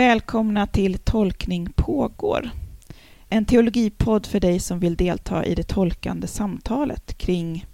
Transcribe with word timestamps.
Välkomna 0.00 0.66
till 0.66 0.98
Tolkning 0.98 1.72
pågår. 1.76 2.50
En 3.28 3.44
teologipodd 3.44 4.26
för 4.26 4.40
dig 4.40 4.60
som 4.60 4.78
vill 4.80 4.96
delta 4.96 5.44
i 5.44 5.54
det 5.54 5.62
tolkande 5.62 6.26
samtalet 6.26 7.18
kring 7.18 7.66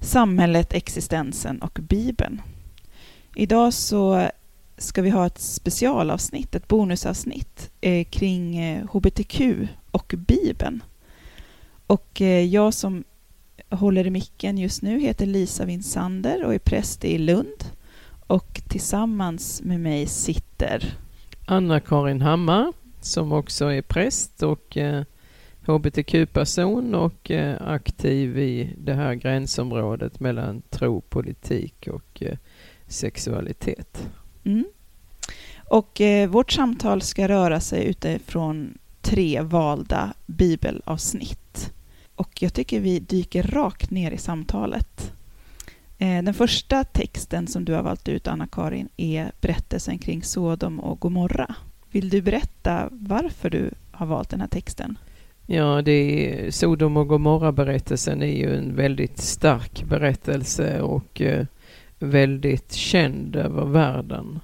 samhället, 0.00 0.72
existensen 0.72 1.62
och 1.62 1.78
Bibeln. 1.82 2.42
Idag 3.34 3.74
så 3.74 4.28
ska 4.76 5.02
vi 5.02 5.10
ha 5.10 5.26
ett 5.26 5.38
specialavsnitt, 5.38 6.54
ett 6.54 6.68
bonusavsnitt 6.68 7.70
eh, 7.80 8.04
kring 8.04 8.58
eh, 8.58 8.86
hbtq 8.92 9.40
och 9.90 10.14
Bibeln. 10.16 10.82
Och 11.86 12.20
eh, 12.20 12.44
jag 12.44 12.74
som 12.74 13.04
håller 13.70 14.06
i 14.06 14.10
micken 14.10 14.58
just 14.58 14.82
nu 14.82 15.00
heter 15.00 15.26
Lisa 15.26 15.64
Winsander 15.64 16.44
och 16.44 16.54
är 16.54 16.58
präst 16.58 17.04
i 17.04 17.18
Lund. 17.18 17.64
Och 18.26 18.62
tillsammans 18.68 19.62
med 19.62 19.80
mig 19.80 20.06
sitter 20.06 21.01
Anna-Karin 21.46 22.22
Hammar 22.22 22.72
som 23.00 23.32
också 23.32 23.72
är 23.72 23.82
präst 23.82 24.42
och 24.42 24.76
eh, 24.76 25.02
hbtq-person 25.66 26.94
och 26.94 27.30
eh, 27.30 27.56
aktiv 27.60 28.38
i 28.38 28.74
det 28.78 28.94
här 28.94 29.14
gränsområdet 29.14 30.20
mellan 30.20 30.62
tro, 30.70 31.00
politik 31.00 31.88
och 31.88 32.22
eh, 32.22 32.36
sexualitet. 32.86 34.08
Mm. 34.44 34.64
Och 35.68 36.00
eh, 36.00 36.28
vårt 36.28 36.52
samtal 36.52 37.02
ska 37.02 37.28
röra 37.28 37.60
sig 37.60 37.86
utifrån 37.86 38.78
tre 39.00 39.40
valda 39.40 40.14
bibelavsnitt. 40.26 41.72
Och 42.14 42.42
jag 42.42 42.54
tycker 42.54 42.80
vi 42.80 42.98
dyker 42.98 43.42
rakt 43.42 43.90
ner 43.90 44.10
i 44.10 44.18
samtalet. 44.18 45.12
Eh, 46.02 46.22
den 46.22 46.34
första 46.34 46.84
texten 46.84 47.46
som 47.46 47.64
du 47.64 47.74
har 47.74 47.82
valt 47.82 48.08
ut, 48.08 48.28
Anna-Karin, 48.28 48.88
är 48.96 49.32
berättelsen 49.40 49.98
kring 49.98 50.22
Sodom 50.22 50.80
och 50.80 51.00
Gomorra. 51.00 51.54
Vill 51.90 52.08
du 52.08 52.22
berätta 52.22 52.88
varför 52.90 53.50
du 53.50 53.70
har 53.90 54.06
valt 54.06 54.30
den 54.30 54.40
här 54.40 54.48
texten? 54.48 54.98
Ja, 55.46 55.82
det 55.82 55.92
är, 55.92 56.50
Sodom 56.50 56.96
och 56.96 57.08
Gomorra-berättelsen 57.08 58.22
är 58.22 58.36
ju 58.36 58.56
en 58.56 58.76
väldigt 58.76 59.18
stark 59.18 59.84
berättelse 59.84 60.80
och 60.80 61.20
eh, 61.20 61.46
väldigt 61.98 62.72
känd 62.72 63.36
över 63.36 63.64
världen. 63.64 64.40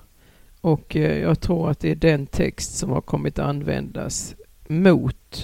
Och 0.61 0.97
eh, 0.97 1.19
jag 1.19 1.41
tror 1.41 1.71
att 1.71 1.81
det 1.81 1.91
är 1.91 1.97
den 1.97 2.27
text 2.27 2.77
som 2.77 2.91
har 2.91 3.01
kommit 3.01 3.39
att 3.39 3.49
användas 3.49 4.35
mot 4.69 5.38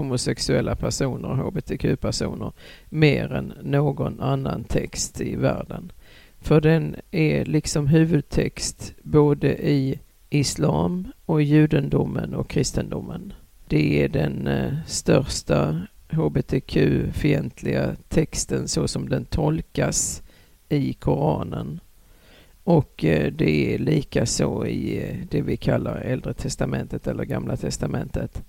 homosexuella 0.00 0.76
personer 0.76 1.28
och 1.28 1.36
hbtq-personer 1.36 2.52
mer 2.88 3.32
än 3.32 3.52
någon 3.62 4.20
annan 4.20 4.64
text 4.64 5.20
i 5.20 5.36
världen. 5.36 5.92
För 6.38 6.60
den 6.60 6.96
är 7.10 7.44
liksom 7.44 7.86
huvudtext 7.86 8.94
både 9.02 9.68
i 9.68 9.98
islam 10.30 11.12
och 11.26 11.42
judendomen 11.42 12.34
och 12.34 12.48
kristendomen. 12.48 13.32
Det 13.66 14.04
är 14.04 14.08
den 14.08 14.46
eh, 14.46 14.72
största 14.86 15.80
hbtq-fientliga 16.10 17.96
texten 18.08 18.68
så 18.68 18.88
som 18.88 19.08
den 19.08 19.24
tolkas 19.24 20.22
i 20.68 20.92
Koranen. 20.92 21.80
Och 22.64 23.04
eh, 23.04 23.32
det 23.32 23.74
är 23.74 23.78
lika 23.78 24.26
så 24.26 24.66
i 24.66 25.08
eh, 25.08 25.16
det 25.30 25.42
vi 25.42 25.56
kallar 25.56 25.96
Äldre 25.96 26.34
Testamentet 26.34 27.06
eller 27.06 27.24
Gamla 27.24 27.56
Testamentet 27.56 28.42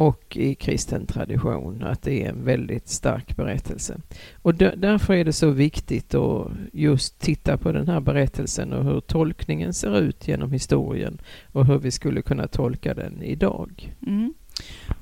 och 0.00 0.36
i 0.36 0.54
kristen 0.54 1.06
tradition, 1.06 1.82
att 1.82 2.02
det 2.02 2.24
är 2.24 2.28
en 2.28 2.44
väldigt 2.44 2.88
stark 2.88 3.36
berättelse. 3.36 4.00
Och 4.42 4.54
därför 4.54 5.14
är 5.14 5.24
det 5.24 5.32
så 5.32 5.50
viktigt 5.50 6.14
att 6.14 6.50
just 6.72 7.18
titta 7.18 7.58
på 7.58 7.72
den 7.72 7.88
här 7.88 8.00
berättelsen 8.00 8.72
och 8.72 8.84
hur 8.84 9.00
tolkningen 9.00 9.74
ser 9.74 9.98
ut 9.98 10.28
genom 10.28 10.52
historien 10.52 11.20
och 11.52 11.66
hur 11.66 11.78
vi 11.78 11.90
skulle 11.90 12.22
kunna 12.22 12.46
tolka 12.46 12.94
den 12.94 13.22
idag. 13.22 13.96
Mm. 14.06 14.34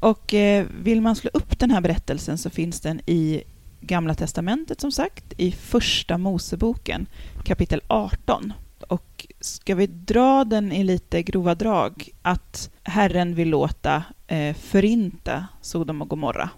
Och 0.00 0.34
eh, 0.34 0.66
vill 0.82 1.00
man 1.00 1.16
slå 1.16 1.30
upp 1.34 1.58
den 1.58 1.70
här 1.70 1.80
berättelsen 1.80 2.38
så 2.38 2.50
finns 2.50 2.80
den 2.80 3.00
i 3.06 3.42
Gamla 3.80 4.14
Testamentet 4.14 4.80
som 4.80 4.92
sagt, 4.92 5.32
i 5.36 5.52
Första 5.52 6.18
Moseboken 6.18 7.06
kapitel 7.44 7.80
18. 7.86 8.52
Och 8.88 9.26
ska 9.40 9.74
vi 9.74 9.86
dra 9.86 10.44
den 10.44 10.72
i 10.72 10.84
lite 10.84 11.22
grova 11.22 11.54
drag, 11.54 12.08
att 12.22 12.70
Herren 12.82 13.34
vill 13.34 13.48
låta 13.48 14.02
eh, 14.26 14.54
förinta 14.54 15.46
Sodom 15.60 16.02
och 16.02 16.08
Gomorra. 16.08 16.50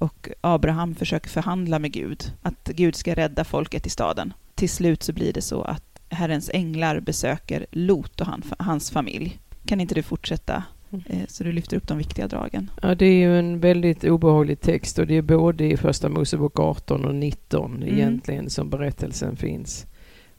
Och 0.00 0.28
Abraham 0.40 0.94
försöker 0.94 1.28
förhandla 1.30 1.78
med 1.78 1.92
Gud, 1.92 2.32
att 2.42 2.64
Gud 2.64 2.94
ska 2.96 3.14
rädda 3.14 3.44
folket 3.44 3.86
i 3.86 3.90
staden. 3.90 4.32
Till 4.54 4.70
slut 4.70 5.02
så 5.02 5.12
blir 5.12 5.32
det 5.32 5.42
så 5.42 5.62
att 5.62 6.00
Herrens 6.08 6.50
änglar 6.54 7.00
besöker 7.00 7.66
Lot 7.70 8.20
och 8.20 8.26
han, 8.26 8.42
hans 8.58 8.90
familj. 8.90 9.38
Kan 9.66 9.80
inte 9.80 9.94
du 9.94 10.02
fortsätta 10.02 10.64
mm. 10.90 11.04
eh, 11.06 11.26
så 11.28 11.44
du 11.44 11.52
lyfter 11.52 11.76
upp 11.76 11.88
de 11.88 11.98
viktiga 11.98 12.28
dragen? 12.28 12.70
Ja, 12.82 12.94
det 12.94 13.06
är 13.06 13.16
ju 13.16 13.38
en 13.38 13.60
väldigt 13.60 14.04
obehaglig 14.04 14.60
text 14.60 14.98
och 14.98 15.06
det 15.06 15.16
är 15.16 15.22
både 15.22 15.64
i 15.64 15.76
Första 15.76 16.08
Mosebok 16.08 16.58
18 16.58 17.04
och 17.04 17.14
19 17.14 17.76
mm. 17.76 17.94
egentligen 17.94 18.50
som 18.50 18.70
berättelsen 18.70 19.36
finns. 19.36 19.86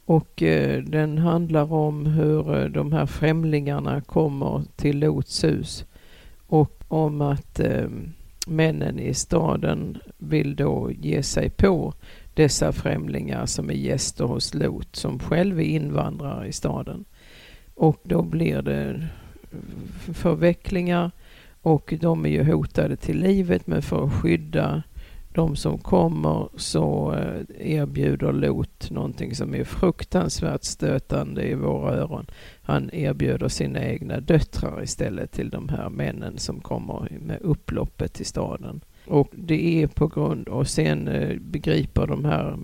Och 0.05 0.43
eh, 0.43 0.83
den 0.83 1.17
handlar 1.17 1.73
om 1.73 2.05
hur 2.05 2.57
eh, 2.57 2.65
de 2.65 2.93
här 2.93 3.05
främlingarna 3.05 4.01
kommer 4.01 4.63
till 4.75 4.99
Lots 4.99 5.43
hus 5.43 5.85
och 6.47 6.83
om 6.87 7.21
att 7.21 7.59
eh, 7.59 7.87
männen 8.47 8.99
i 8.99 9.13
staden 9.13 9.97
vill 10.17 10.55
då 10.55 10.91
ge 10.91 11.23
sig 11.23 11.49
på 11.49 11.93
dessa 12.33 12.71
främlingar 12.71 13.45
som 13.45 13.69
är 13.69 13.73
gäster 13.73 14.25
hos 14.25 14.53
Lot 14.53 14.95
som 14.95 15.19
själv 15.19 15.59
är 15.59 15.63
invandrare 15.63 16.47
i 16.47 16.51
staden. 16.51 17.05
Och 17.75 17.99
då 18.03 18.21
blir 18.21 18.61
det 18.61 19.07
förvecklingar 20.13 21.11
och 21.61 21.93
de 21.99 22.25
är 22.25 22.29
ju 22.29 22.43
hotade 22.43 22.95
till 22.95 23.19
livet 23.19 23.67
men 23.67 23.81
för 23.81 24.05
att 24.05 24.13
skydda 24.13 24.83
de 25.35 25.55
som 25.55 25.77
kommer 25.77 26.47
så 26.55 27.13
eh, 27.13 27.71
erbjuder 27.77 28.33
Lot 28.33 28.91
någonting 28.91 29.35
som 29.35 29.55
är 29.55 29.63
fruktansvärt 29.63 30.63
stötande 30.63 31.47
i 31.47 31.55
våra 31.55 31.93
öron. 31.93 32.25
Han 32.61 32.89
erbjuder 32.93 33.47
sina 33.47 33.85
egna 33.85 34.19
döttrar 34.19 34.83
istället 34.83 35.31
till 35.31 35.49
de 35.49 35.69
här 35.69 35.89
männen 35.89 36.37
som 36.37 36.61
kommer 36.61 37.07
med 37.19 37.41
upploppet 37.41 38.13
till 38.13 38.25
staden. 38.25 38.81
Och 39.07 39.29
det 39.31 39.83
är 39.83 39.87
på 39.87 40.07
grund, 40.07 40.47
och 40.47 40.67
sen 40.67 41.07
eh, 41.07 41.37
begriper 41.39 42.07
de 42.07 42.25
här 42.25 42.57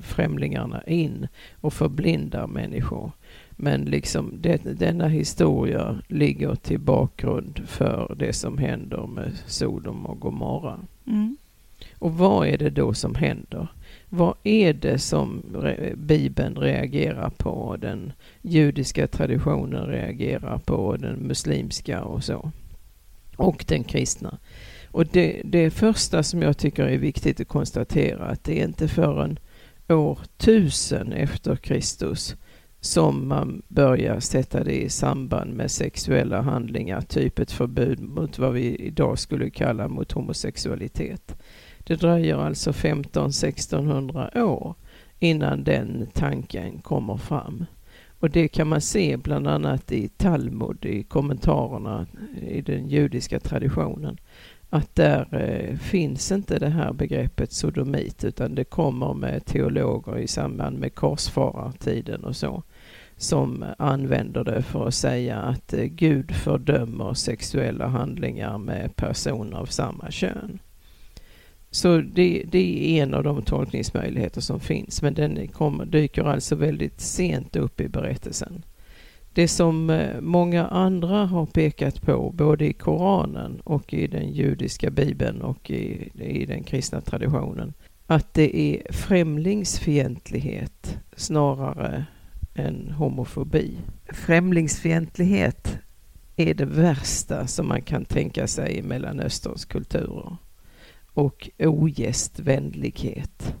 främlingarna 0.00 0.82
in 0.86 1.28
och 1.60 1.72
förblindar 1.72 2.46
människor. 2.46 3.12
Men 3.50 3.84
liksom 3.84 4.32
det, 4.40 4.78
denna 4.78 5.08
historia 5.08 6.02
ligger 6.08 6.54
till 6.54 6.80
bakgrund 6.80 7.60
för 7.66 8.14
det 8.18 8.32
som 8.32 8.58
händer 8.58 9.06
med 9.06 9.32
Sodom 9.46 10.06
och 10.06 10.20
Gomorra. 10.20 10.78
Mm. 11.06 11.36
Och 11.94 12.14
vad 12.14 12.48
är 12.48 12.58
det 12.58 12.70
då 12.70 12.94
som 12.94 13.14
händer? 13.14 13.68
Vad 14.08 14.34
är 14.42 14.72
det 14.72 14.98
som 14.98 15.42
Bibeln 15.96 16.56
reagerar 16.56 17.30
på, 17.30 17.76
den 17.80 18.12
judiska 18.42 19.06
traditionen 19.06 19.86
reagerar 19.86 20.58
på, 20.58 20.96
den 20.96 21.14
muslimska 21.14 22.02
och 22.04 22.24
så. 22.24 22.50
Och 23.36 23.64
den 23.68 23.84
kristna. 23.84 24.38
Och 24.90 25.06
det, 25.06 25.40
det 25.44 25.70
första 25.70 26.22
som 26.22 26.42
jag 26.42 26.58
tycker 26.58 26.84
är 26.84 26.98
viktigt 26.98 27.40
att 27.40 27.48
konstatera 27.48 28.24
att 28.24 28.44
det 28.44 28.60
är 28.60 28.64
inte 28.64 28.88
förrän 28.88 29.38
år 29.88 30.18
1000 30.38 31.12
efter 31.12 31.56
Kristus 31.56 32.36
som 32.80 33.28
man 33.28 33.62
börjar 33.68 34.20
sätta 34.20 34.64
det 34.64 34.82
i 34.82 34.88
samband 34.88 35.54
med 35.54 35.70
sexuella 35.70 36.40
handlingar, 36.40 37.00
typ 37.00 37.38
ett 37.38 37.52
förbud 37.52 38.00
mot 38.00 38.38
vad 38.38 38.52
vi 38.52 38.76
idag 38.76 39.18
skulle 39.18 39.50
kalla 39.50 39.88
mot 39.88 40.12
homosexualitet. 40.12 41.36
Det 41.84 41.96
dröjer 41.96 42.36
alltså 42.36 42.70
15-1600 42.70 44.42
år 44.42 44.74
innan 45.18 45.64
den 45.64 46.06
tanken 46.12 46.78
kommer 46.78 47.16
fram. 47.16 47.64
Och 48.20 48.30
det 48.30 48.48
kan 48.48 48.68
man 48.68 48.80
se 48.80 49.16
bland 49.16 49.48
annat 49.48 49.92
i 49.92 50.08
Talmud, 50.08 50.84
i 50.84 51.02
kommentarerna 51.02 52.06
i 52.40 52.60
den 52.60 52.88
judiska 52.88 53.40
traditionen. 53.40 54.18
Att 54.70 54.94
där 54.94 55.28
eh, 55.34 55.76
finns 55.76 56.32
inte 56.32 56.58
det 56.58 56.68
här 56.68 56.92
begreppet 56.92 57.52
sodomit 57.52 58.24
utan 58.24 58.54
det 58.54 58.64
kommer 58.64 59.14
med 59.14 59.44
teologer 59.46 60.18
i 60.18 60.26
samband 60.26 60.78
med 60.78 60.94
korsfarartiden 60.94 62.24
och 62.24 62.36
så 62.36 62.62
som 63.16 63.64
använder 63.78 64.44
det 64.44 64.62
för 64.62 64.88
att 64.88 64.94
säga 64.94 65.42
att 65.42 65.72
eh, 65.72 65.84
Gud 65.84 66.30
fördömer 66.34 67.14
sexuella 67.14 67.86
handlingar 67.86 68.58
med 68.58 68.96
personer 68.96 69.56
av 69.56 69.66
samma 69.66 70.10
kön. 70.10 70.58
Så 71.74 72.00
det, 72.00 72.44
det, 72.50 72.98
är 72.98 73.02
en 73.02 73.14
av 73.14 73.22
de 73.22 73.42
tolkningsmöjligheter 73.42 74.40
som 74.40 74.60
finns, 74.60 75.02
men 75.02 75.14
den 75.14 75.48
kommer, 75.48 75.84
dyker 75.84 76.24
alltså 76.24 76.56
väldigt 76.56 77.00
sent 77.00 77.56
upp 77.56 77.80
i 77.80 77.88
berättelsen. 77.88 78.64
Det 79.34 79.48
som 79.48 79.90
eh, 79.90 80.20
många 80.20 80.66
andra 80.66 81.26
har 81.26 81.46
pekat 81.46 82.02
på, 82.02 82.30
både 82.34 82.66
i 82.66 82.72
Koranen 82.72 83.60
och 83.64 83.94
i 83.94 84.06
den 84.06 84.32
judiska 84.32 84.90
bibeln 84.90 85.42
och 85.42 85.70
i, 85.70 86.10
i 86.14 86.46
den 86.46 86.64
kristna 86.64 87.00
traditionen, 87.00 87.72
att 88.06 88.34
det 88.34 88.56
är 88.56 88.92
främlingsfientlighet 88.92 90.98
snarare 91.16 92.04
än 92.54 92.90
homofobi. 92.90 93.78
Främlingsfientlighet 94.12 95.78
är 96.36 96.54
det 96.54 96.66
värsta 96.66 97.46
som 97.46 97.68
man 97.68 97.82
kan 97.82 98.04
tänka 98.04 98.46
sig 98.46 98.78
i 98.78 98.82
Mellanösterns 98.82 99.64
kulturer. 99.64 100.36
Och 101.14 101.50
ogästvänlighet. 101.58 103.54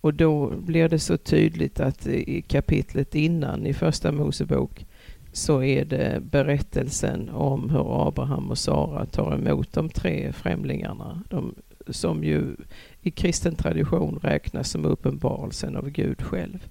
Och 0.00 0.14
då 0.14 0.56
blir 0.56 0.88
det 0.88 0.98
så 0.98 1.16
tydligt 1.16 1.80
att 1.80 2.06
i 2.06 2.42
kapitlet 2.42 3.14
innan 3.14 3.66
i 3.66 3.74
första 3.74 4.12
Mosebok 4.12 4.86
så 5.32 5.62
är 5.62 5.84
det 5.84 6.22
berättelsen 6.22 7.28
om 7.28 7.70
hur 7.70 8.08
Abraham 8.08 8.50
och 8.50 8.58
Sara 8.58 9.06
tar 9.06 9.34
emot 9.34 9.72
de 9.72 9.88
tre 9.88 10.32
främlingarna. 10.32 11.22
De, 11.30 11.54
som 11.88 12.24
ju 12.24 12.56
i 13.00 13.10
kristen 13.10 13.54
tradition 13.54 14.18
räknas 14.22 14.70
som 14.70 14.84
uppenbarelsen 14.84 15.76
av 15.76 15.90
Gud 15.90 16.22
själv. 16.22 16.68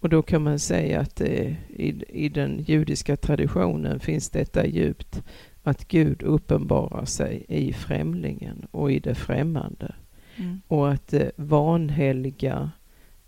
Och 0.00 0.08
då 0.08 0.22
kan 0.22 0.42
man 0.42 0.58
säga 0.58 1.00
att 1.00 1.16
det, 1.16 1.56
i, 1.68 2.04
i 2.08 2.28
den 2.28 2.64
judiska 2.66 3.16
traditionen 3.16 4.00
finns 4.00 4.30
detta 4.30 4.66
djupt 4.66 5.22
att 5.66 5.88
Gud 5.88 6.22
uppenbarar 6.22 7.04
sig 7.04 7.44
i 7.48 7.72
främlingen 7.72 8.66
och 8.70 8.92
i 8.92 8.98
det 8.98 9.14
främmande. 9.14 9.94
Mm. 10.36 10.60
Och 10.68 10.92
att 10.92 11.12
eh, 11.12 11.28
vanhelga 11.36 12.70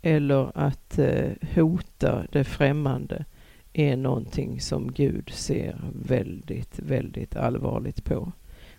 eller 0.03 0.51
att 0.55 0.99
eh, 0.99 1.31
hota 1.55 2.27
det 2.33 2.45
främmande 2.45 3.25
är 3.73 3.97
någonting 3.97 4.61
som 4.61 4.93
Gud 4.93 5.31
ser 5.31 5.81
väldigt, 6.03 6.79
väldigt 6.79 7.37
allvarligt 7.37 8.05
på 8.05 8.33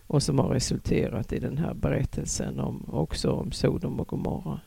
och 0.08 0.24
som 0.24 0.40
har 0.40 0.50
resulterat 0.50 1.34
i 1.34 1.40
den 1.40 1.58
här 1.58 1.74
berättelsen 1.74 2.60
om, 2.60 2.86
också 2.92 3.32
om 3.32 3.52
Sodom 3.52 4.00
och 4.00 4.08
Gomorra. 4.08 4.60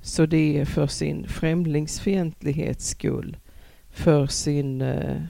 Så 0.00 0.26
det 0.26 0.58
är 0.58 0.64
för 0.64 0.86
sin 0.86 1.28
främlingsfientlighets 1.28 2.88
skull, 2.88 3.36
för 3.90 4.26
sin 4.26 4.80
eh, 4.80 5.22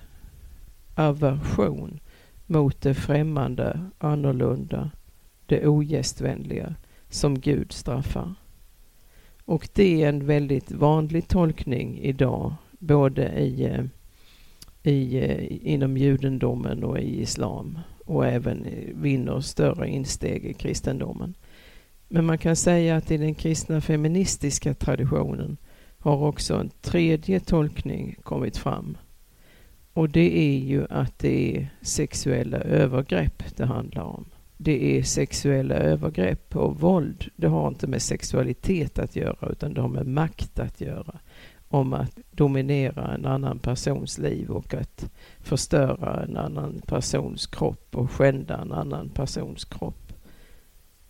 aversion 0.95 2.01
mot 2.51 2.81
det 2.81 2.95
främmande, 2.95 3.81
annorlunda, 3.99 4.91
det 5.47 5.67
ogästvänliga 5.67 6.75
som 7.09 7.41
Gud 7.41 7.73
straffar. 7.73 8.35
Och 9.45 9.69
det 9.73 10.03
är 10.03 10.09
en 10.09 10.27
väldigt 10.27 10.73
vanlig 10.73 11.29
tolkning 11.29 11.99
idag, 11.99 12.55
både 12.79 13.41
i, 13.41 13.65
eh, 13.65 13.85
i, 14.83 15.19
eh, 15.19 15.73
inom 15.73 15.97
judendomen 15.97 16.85
och 16.85 16.99
i 16.99 17.21
islam 17.21 17.79
och 18.05 18.27
även 18.27 18.67
vinner 18.95 19.41
större 19.41 19.89
insteg 19.89 20.45
i 20.45 20.55
kristendomen. 20.55 21.35
Men 22.09 22.25
man 22.25 22.39
kan 22.39 22.57
säga 22.57 22.97
att 22.97 23.11
i 23.11 23.17
den 23.17 23.35
kristna 23.35 23.81
feministiska 23.81 24.75
traditionen 24.75 25.57
har 25.99 26.17
också 26.17 26.55
en 26.55 26.71
tredje 26.81 27.41
tolkning 27.41 28.17
kommit 28.23 28.57
fram. 28.57 28.97
Och 29.99 30.09
det 30.09 30.39
är 30.39 30.59
ju 30.59 30.87
att 30.91 31.19
det 31.19 31.57
är 31.57 31.69
sexuella 31.83 32.59
övergrepp 32.59 33.57
det 33.57 33.67
handlar 33.67 34.03
om. 34.03 34.25
Det 34.57 34.99
är 34.99 35.03
sexuella 35.03 35.75
övergrepp 35.75 36.57
och 36.57 36.81
våld. 36.81 37.31
Det 37.37 37.47
har 37.47 37.69
inte 37.69 37.87
med 37.87 38.03
sexualitet 38.03 38.99
att 38.99 39.17
göra 39.17 39.49
utan 39.49 39.75
det 39.75 39.81
har 39.81 39.89
med 39.89 40.07
makt 40.07 40.59
att 40.59 40.81
göra. 40.81 41.19
Om 41.69 41.93
att 41.93 42.19
dominera 42.31 43.15
en 43.15 43.27
annan 43.27 43.59
persons 43.59 44.19
liv 44.19 44.51
och 44.51 44.75
att 44.75 45.11
förstöra 45.41 46.23
en 46.23 46.37
annan 46.37 46.83
persons 46.87 47.47
kropp 47.47 47.97
och 47.97 48.11
skända 48.11 48.59
en 48.59 48.73
annan 48.73 49.09
persons 49.09 49.65
kropp. 49.65 50.13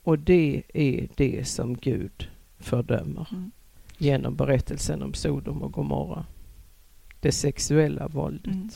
Och 0.03 0.19
det 0.19 0.63
är 0.75 1.09
det 1.15 1.49
som 1.49 1.77
Gud 1.77 2.29
fördömer 2.59 3.29
mm. 3.33 3.51
genom 3.99 4.37
berättelsen 4.37 5.03
om 5.03 5.15
Sodom 5.15 5.63
och 5.63 5.73
Gomorra. 5.73 6.25
Det 7.21 7.33
sexuella 7.33 8.09
våldet. 8.09 8.47
Mm. 8.47 8.71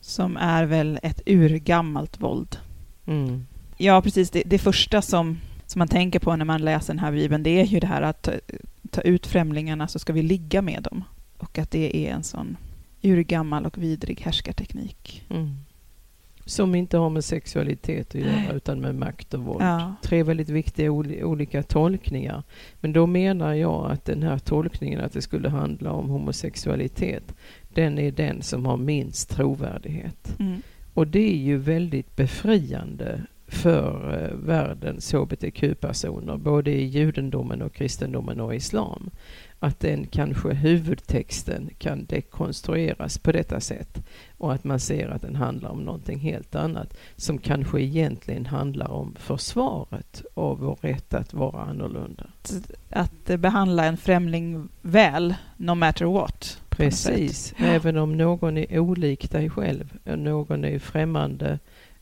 Som 0.00 0.36
är 0.36 0.64
väl 0.64 0.98
ett 1.02 1.22
urgammalt 1.26 2.20
våld. 2.20 2.58
Mm. 3.06 3.46
Ja, 3.76 4.02
precis. 4.02 4.30
Det, 4.30 4.42
det, 4.46 4.58
första 4.58 5.02
som, 5.02 5.38
som 5.66 5.78
man 5.78 5.88
tänker 5.88 6.18
på 6.18 6.36
när 6.36 6.44
man 6.44 6.64
läser 6.64 6.94
den 6.94 6.98
här 6.98 7.12
bibeln, 7.12 7.42
det 7.42 7.60
är 7.60 7.64
ju 7.64 7.80
det 7.80 7.86
här 7.86 8.02
att 8.02 8.22
ta, 8.22 8.32
ta 8.90 9.00
ut 9.00 9.26
främlingarna 9.26 9.88
så 9.88 9.98
ska 9.98 10.12
vi 10.12 10.22
ligga 10.22 10.62
med 10.62 10.82
dem. 10.82 11.04
Och 11.38 11.58
att 11.58 11.70
det 11.70 11.96
är 11.96 12.12
en 12.14 12.22
sån 12.22 12.56
urgammal 13.02 13.66
och 13.66 13.78
vidrig 13.78 14.20
härskarteknik. 14.20 15.26
Mm. 15.30 15.56
Som 16.50 16.74
inte 16.74 16.98
har 16.98 17.10
med 17.10 17.24
sexualitet 17.24 18.14
att 18.14 18.20
göra 18.20 18.52
utan 18.52 18.80
med 18.80 18.94
makt 18.94 19.34
och 19.34 19.40
våld. 19.40 19.62
Ja. 19.62 19.94
Tre 20.02 20.22
väldigt 20.22 20.48
viktiga 20.48 20.92
olika 20.92 21.62
tolkningar. 21.62 22.42
Men 22.80 22.92
då 22.92 23.06
menar 23.06 23.54
jag 23.54 23.90
att 23.90 24.04
den 24.04 24.22
här 24.22 24.38
tolkningen 24.38 25.00
att 25.00 25.12
det 25.12 25.22
skulle 25.22 25.48
handla 25.48 25.92
om 25.92 26.08
homosexualitet, 26.08 27.34
den 27.74 27.98
är 27.98 28.12
den 28.12 28.42
som 28.42 28.66
har 28.66 28.76
minst 28.76 29.30
trovärdighet. 29.30 30.36
Mm. 30.38 30.62
Och 30.94 31.06
det 31.06 31.32
är 31.32 31.38
ju 31.38 31.56
väldigt 31.56 32.16
befriande 32.16 33.26
för 33.46 34.22
eh, 34.22 34.36
världens 34.46 35.12
hbtq-personer, 35.12 36.36
både 36.36 36.70
i 36.70 36.84
judendomen 36.84 37.62
och 37.62 37.74
kristendomen 37.74 38.40
och 38.40 38.54
islam 38.54 39.10
att 39.62 39.80
den 39.80 40.06
kanske 40.06 40.54
huvudtexten 40.54 41.70
kan 41.78 42.04
dekonstrueras 42.04 43.18
på 43.18 43.32
detta 43.32 43.60
sätt 43.60 44.02
och 44.38 44.52
att 44.52 44.64
man 44.64 44.80
ser 44.80 45.08
att 45.08 45.22
den 45.22 45.36
handlar 45.36 45.70
om 45.70 45.82
någonting 45.84 46.18
helt 46.18 46.54
annat 46.54 46.96
som 47.16 47.38
kanske 47.38 47.80
egentligen 47.80 48.46
handlar 48.46 48.90
om 48.90 49.14
försvaret 49.18 50.22
av 50.34 50.58
vår 50.58 50.78
rätt 50.80 51.14
att 51.14 51.34
vara 51.34 51.62
annorlunda. 51.62 52.26
Att 52.90 53.24
behandla 53.24 53.84
en 53.84 53.96
främling 53.96 54.68
väl, 54.82 55.34
no 55.56 55.74
matter 55.74 56.04
what. 56.04 56.60
Precis, 56.68 57.54
även 57.56 57.96
om 57.96 58.16
någon 58.16 58.56
är 58.56 58.78
olik 58.78 59.30
dig 59.30 59.50
själv, 59.50 59.98
någon 60.04 60.64
är 60.64 60.78
främmande 60.78 61.58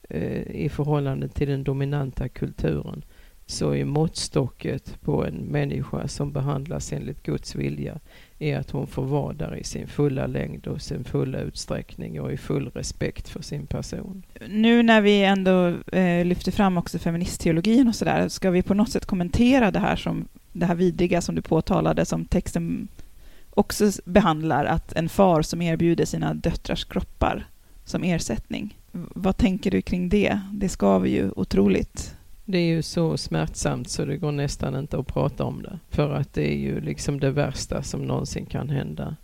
eh, 0.08 0.43
i 0.43 0.69
förhållande 0.69 1.28
till 1.28 1.49
den 1.49 1.64
dominanta 1.64 2.28
kulturen 2.28 3.04
så 3.50 3.75
är 3.75 3.85
måttstocket 3.85 5.00
på 5.00 5.25
en 5.25 5.35
människa 5.35 6.09
som 6.09 6.33
behandlas 6.33 6.93
enligt 6.93 7.23
Guds 7.23 7.55
vilja 7.55 7.99
är 8.39 8.59
att 8.59 8.71
hon 8.71 8.87
får 8.87 9.03
vara 9.03 9.33
där 9.33 9.56
i 9.56 9.65
sin 9.65 9.87
fulla 9.87 10.27
längd 10.27 10.67
och 10.67 10.83
sin 10.83 11.05
fulla 11.05 11.39
utsträckning 11.39 12.21
och 12.21 12.33
i 12.33 12.37
full 12.37 12.71
respekt 12.75 13.29
för 13.29 13.43
sin 13.43 13.67
person. 13.67 14.23
Nu 14.49 14.83
när 14.83 15.00
vi 15.00 15.25
ändå 15.25 15.67
eh, 15.93 16.25
lyfter 16.25 16.53
fram 16.53 16.79
också 16.79 16.99
feministteologin 16.99 17.89
och 17.89 17.95
sådär, 17.95 18.29
ska 18.29 18.50
vi 18.50 18.62
på 18.62 18.75
något 18.75 18.91
sätt 18.91 19.06
kommentera 19.06 19.71
det 19.71 19.79
här 19.79 19.97
som 19.97 20.29
det 20.53 20.67
här 20.67 20.75
vidriga 20.75 21.21
som 21.21 21.35
du 21.35 21.43
påtalade 21.43 22.05
som 22.05 22.25
texten 22.25 22.89
också 23.50 23.90
behandlar, 24.05 24.64
att 24.64 24.93
en 24.93 25.09
far 25.09 25.43
som 25.43 25.62
erbjuder 25.62 26.05
sina 26.05 26.35
döttrars 26.35 26.85
kroppar 26.85 27.47
som 27.85 28.05
ersättning. 28.05 28.78
Vad 28.93 29.37
tänker 29.37 29.71
du 29.71 29.83
kring 29.83 30.09
det? 30.09 30.40
Det 30.52 30.69
skaver 30.69 31.09
ju 31.09 31.31
otroligt. 31.37 32.17
Det 32.50 32.59
är 32.59 32.67
ju 32.67 32.83
så 32.83 33.17
smärtsamt 33.17 33.88
så 33.88 34.05
det 34.05 34.17
går 34.17 34.33
nästan 34.33 34.76
inte 34.76 34.99
att 34.99 35.07
prata 35.07 35.45
om 35.45 35.62
det. 35.62 35.78
För 35.88 36.11
att 36.11 36.33
det 36.35 36.52
är 36.52 36.57
ju 36.57 36.81
liksom 36.81 37.21
det 37.21 37.31
värsta 37.31 37.83
som 37.83 38.07
någonsin 38.07 38.47
kan 38.47 38.71
hända. 38.71 39.17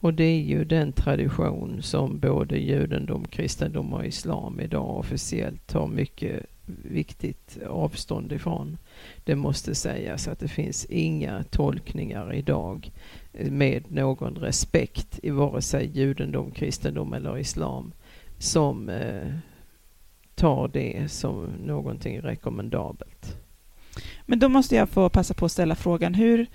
Och 0.00 0.14
det 0.14 0.24
är 0.24 0.40
ju 0.40 0.64
den 0.64 0.92
tradition 0.92 1.82
som 1.82 2.18
både 2.18 2.58
judendom, 2.58 3.24
kristendom 3.24 3.92
och 3.92 4.06
islam 4.06 4.60
idag 4.60 4.98
officiellt 4.98 5.66
tar 5.66 5.86
mycket 5.86 6.46
viktigt 6.84 7.58
avstånd 7.68 8.32
ifrån. 8.32 8.78
Det 9.24 9.36
måste 9.36 9.74
sägas 9.74 10.28
att 10.28 10.38
det 10.38 10.48
finns 10.48 10.84
inga 10.84 11.44
tolkningar 11.50 12.34
idag 12.34 12.90
med 13.32 13.92
någon 13.92 14.34
respekt 14.34 15.20
i 15.22 15.30
vare 15.30 15.62
sig 15.62 15.90
judendom, 15.98 16.50
kristendom 16.50 17.12
eller 17.12 17.38
islam 17.38 17.92
som 18.38 18.88
eh, 18.88 19.32
tar 20.42 20.68
det 20.68 21.12
som 21.12 21.44
någonting 21.44 22.20
rekommendabelt. 22.20 23.36
Men 24.26 24.38
då 24.38 24.48
måste 24.48 24.76
jag 24.76 24.88
få 24.88 25.08
passa 25.08 25.34
på 25.34 25.44
att 25.44 25.52
ställa 25.52 25.74
frågan, 25.74 26.14
hur, 26.14 26.46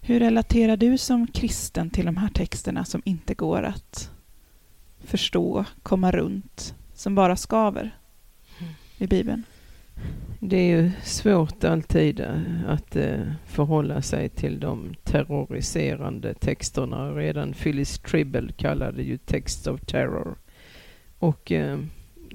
hur 0.00 0.20
relaterar 0.20 0.76
du 0.76 0.98
som 0.98 1.26
kristen 1.26 1.90
till 1.90 2.06
de 2.06 2.16
här 2.16 2.28
texterna 2.28 2.84
som 2.84 3.02
inte 3.04 3.34
går 3.34 3.62
att 3.62 4.10
förstå, 5.00 5.64
komma 5.82 6.10
runt, 6.10 6.74
som 6.94 7.14
bara 7.14 7.36
skaver 7.36 7.98
i 8.98 9.06
Bibeln? 9.06 9.42
Det 10.40 10.56
är 10.56 10.76
ju 10.76 10.90
svårt 11.02 11.64
alltid 11.64 12.20
eh, 12.20 12.40
att 12.68 12.96
eh, 12.96 13.32
förhålla 13.46 14.02
sig 14.02 14.28
till 14.28 14.60
de 14.60 14.94
terroriserande 15.04 16.34
texterna. 16.34 17.10
Redan 17.10 17.52
Phyllis 17.52 17.98
Tribble 17.98 18.52
kallade 18.52 19.02
ju 19.02 19.18
text 19.18 19.66
of 19.66 19.80
terror. 19.80 20.38
Och 21.18 21.52
eh, 21.52 21.78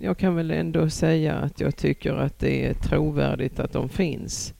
jag 0.01 0.17
kan 0.17 0.35
väl 0.35 0.51
ändå 0.51 0.89
säga 0.89 1.35
att 1.35 1.59
jag 1.61 1.75
tycker 1.75 2.13
att 2.13 2.39
det 2.39 2.65
är 2.65 2.73
trovärdigt 2.73 3.59
att 3.59 3.71
de 3.71 3.89
finns. 3.89 4.53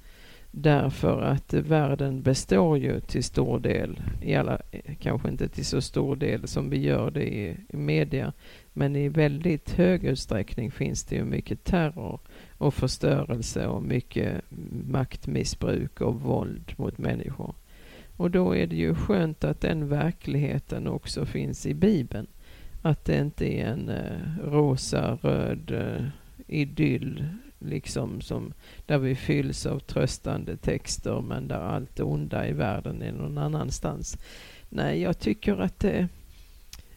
Därför 0.52 1.22
att 1.22 1.54
världen 1.54 2.22
består 2.22 2.78
ju 2.78 3.00
till 3.00 3.24
stor 3.24 3.60
del, 3.60 4.02
i 4.22 4.36
alla, 4.36 4.62
kanske 5.00 5.30
inte 5.30 5.48
till 5.48 5.66
så 5.66 5.82
stor 5.82 6.16
del 6.16 6.48
som 6.48 6.70
vi 6.70 6.80
gör 6.80 7.12
det 7.12 7.24
i, 7.24 7.58
i 7.70 7.78
media, 7.78 8.34
men 8.74 8.96
i 8.96 9.10
väldigt 9.10 9.72
hög 9.72 10.04
utsträckning 10.04 10.72
finns 10.72 11.04
det 11.04 11.16
ju 11.16 11.24
mycket 11.24 11.64
terror 11.64 12.20
och 12.58 12.74
förstörelse 12.74 13.68
och 13.68 13.84
mycket 13.84 14.42
maktmissbruk 14.88 16.02
och 16.02 16.22
våld 16.22 16.74
mot 16.78 16.98
människor. 16.98 17.56
Och 18.18 18.32
då 18.32 18.56
är 18.56 18.68
det 18.68 18.76
ju 18.76 18.96
skönt 18.96 19.44
att 19.44 19.62
den 19.62 19.88
verkligheten 19.88 20.88
också 20.88 21.26
finns 21.26 21.66
i 21.66 21.74
Bibeln 21.74 22.28
att 22.86 23.06
det 23.06 23.18
inte 23.18 23.46
är 23.46 23.66
en 23.66 23.90
eh, 23.90 24.48
rosa-röd 24.52 25.72
eh, 25.72 26.06
idyll 26.48 27.26
liksom 27.60 28.22
som, 28.22 28.54
där 28.86 28.98
vi 28.98 29.16
fylls 29.16 29.66
av 29.66 29.80
tröstande 29.80 30.58
texter 30.58 31.22
men 31.22 31.48
där 31.48 31.60
allt 31.60 31.96
det 31.96 32.04
onda 32.04 32.48
i 32.48 32.54
världen 32.54 33.02
är 33.02 33.12
någon 33.12 33.38
annanstans. 33.38 34.18
Nej, 34.70 35.02
jag 35.02 35.20
tycker 35.20 35.58
att 35.58 35.80
det, 35.80 36.08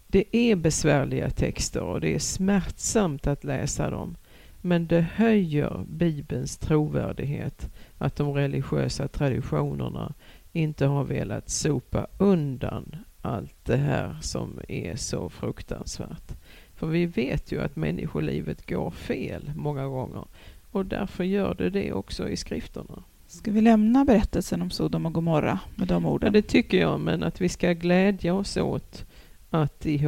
det 0.07 0.37
är 0.37 0.57
besvärliga 0.57 1.31
texter 1.31 1.83
och 1.83 2.01
det 2.01 2.15
är 2.15 2.19
smärtsamt 2.19 3.27
att 3.27 3.45
läsa 3.45 3.91
dem. 3.91 4.17
Men 4.61 4.87
det 4.87 5.01
höjer 5.01 5.85
Bibelns 5.89 6.57
trovärdighet 6.57 7.71
att 7.99 8.17
de 8.17 8.33
religiösa 8.35 9.09
traditionerna 9.09 10.15
inte 10.53 10.87
har 10.87 11.05
velat 11.05 11.51
sopa 11.51 12.07
undan 12.19 12.97
allt 13.27 13.65
det 13.65 13.77
här 13.77 14.17
som 14.21 14.61
är 14.69 14.97
så 14.97 15.29
fruktansvärt. 15.29 16.33
För 16.75 16.87
vi 16.87 17.07
vet 17.07 17.53
ju 17.53 17.63
att 17.63 17.77
människolivet 17.77 18.71
går 18.71 18.91
fel 18.91 19.53
många 19.57 19.87
gånger 19.87 20.25
och 20.71 20.87
därför 20.87 21.25
gör 21.25 21.55
det 21.55 21.71
det 21.71 21.93
också 21.93 22.29
i 22.29 22.37
skrifterna. 22.37 23.03
Ska 23.27 23.51
vi 23.51 23.61
lämna 23.61 24.05
berättelsen 24.05 24.63
om 24.63 24.71
Sodom 24.71 25.07
och 25.07 25.13
Gomorra 25.13 25.59
med 25.75 25.89
de 25.89 26.07
orden? 26.07 26.27
Ja, 26.27 26.33
det 26.41 26.49
tycker 26.49 26.79
jag, 26.79 27.01
men 27.01 27.23
att 27.23 27.41
vi 27.41 27.49
ska 27.49 27.73
glädja 27.73 28.35
oss 28.35 28.57
åt 28.57 29.07
att 29.51 29.87
i 29.87 29.99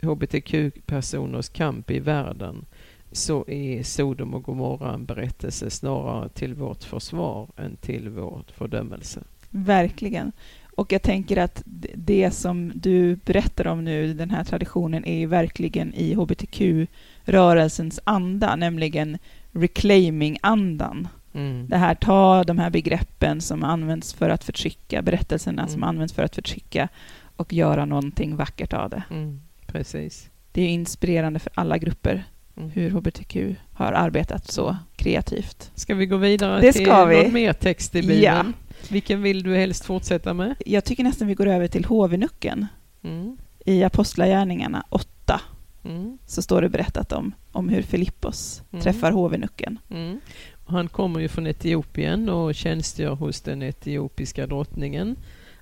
hbtq-personers 0.00 1.48
kamp 1.48 1.90
i 1.90 1.98
världen 1.98 2.64
så 3.12 3.44
är 3.48 3.82
Sodom 3.82 4.34
och 4.34 4.42
Gomorra 4.42 4.94
en 4.94 5.04
berättelse 5.04 5.70
snarare 5.70 6.28
till 6.28 6.54
vårt 6.54 6.84
försvar 6.84 7.50
än 7.56 7.76
till 7.76 8.08
vår 8.08 8.44
fördömelse. 8.48 9.24
Verkligen. 9.50 10.32
Och 10.76 10.92
jag 10.92 11.02
tänker 11.02 11.36
att 11.36 11.62
det 11.94 12.30
som 12.30 12.72
du 12.74 13.16
berättar 13.16 13.66
om 13.66 13.84
nu, 13.84 14.14
den 14.14 14.30
här 14.30 14.44
traditionen, 14.44 15.04
är 15.04 15.18
ju 15.18 15.26
verkligen 15.26 15.94
i 15.94 16.14
hbtq-rörelsens 16.14 18.00
anda, 18.04 18.56
nämligen 18.56 19.18
reclaiming-andan. 19.52 21.08
Mm. 21.34 21.68
Det 21.68 21.76
här, 21.76 21.94
ta 21.94 22.44
de 22.44 22.58
här 22.58 22.70
begreppen 22.70 23.40
som 23.40 23.64
används 23.64 24.14
för 24.14 24.30
att 24.30 24.44
förtrycka, 24.44 25.02
berättelserna 25.02 25.62
mm. 25.62 25.72
som 25.72 25.82
används 25.82 26.14
för 26.14 26.22
att 26.22 26.34
förtrycka 26.34 26.88
och 27.36 27.52
göra 27.52 27.84
någonting 27.84 28.36
vackert 28.36 28.72
av 28.72 28.90
det. 28.90 29.02
Mm. 29.10 29.40
Precis. 29.66 30.30
Det 30.52 30.62
är 30.62 30.68
inspirerande 30.68 31.38
för 31.38 31.52
alla 31.54 31.78
grupper 31.78 32.24
mm. 32.56 32.70
hur 32.70 32.90
hbtq 32.90 33.36
har 33.72 33.92
arbetat 33.92 34.52
så 34.52 34.76
kreativt. 34.96 35.70
Ska 35.74 35.94
vi 35.94 36.06
gå 36.06 36.16
vidare 36.16 36.60
det 36.60 36.72
till 36.72 36.86
någon 36.86 37.32
mer 37.32 37.52
text 37.52 37.94
i 37.94 38.00
Bibeln? 38.00 38.22
Ja. 38.22 38.44
Vilken 38.90 39.22
vill 39.22 39.42
du 39.42 39.56
helst 39.56 39.84
fortsätta 39.84 40.34
med? 40.34 40.54
Jag 40.66 40.84
tycker 40.84 41.04
nästan 41.04 41.28
vi 41.28 41.34
går 41.34 41.46
över 41.46 41.68
till 41.68 41.84
hovenucken. 41.84 42.66
Mm. 43.02 43.36
I 43.64 43.84
Apostlagärningarna 43.84 44.84
8 44.88 45.40
mm. 45.84 46.18
så 46.26 46.42
står 46.42 46.62
det 46.62 46.68
berättat 46.68 47.12
om, 47.12 47.34
om 47.52 47.68
hur 47.68 47.82
Filippos 47.82 48.62
mm. 48.70 48.82
träffar 48.82 49.10
hovenucken. 49.10 49.78
Mm. 49.90 50.20
Han 50.66 50.88
kommer 50.88 51.20
ju 51.20 51.28
från 51.28 51.46
Etiopien 51.46 52.28
och 52.28 52.54
tjänstgör 52.54 53.14
hos 53.14 53.40
den 53.40 53.62
etiopiska 53.62 54.46
drottningen. 54.46 55.16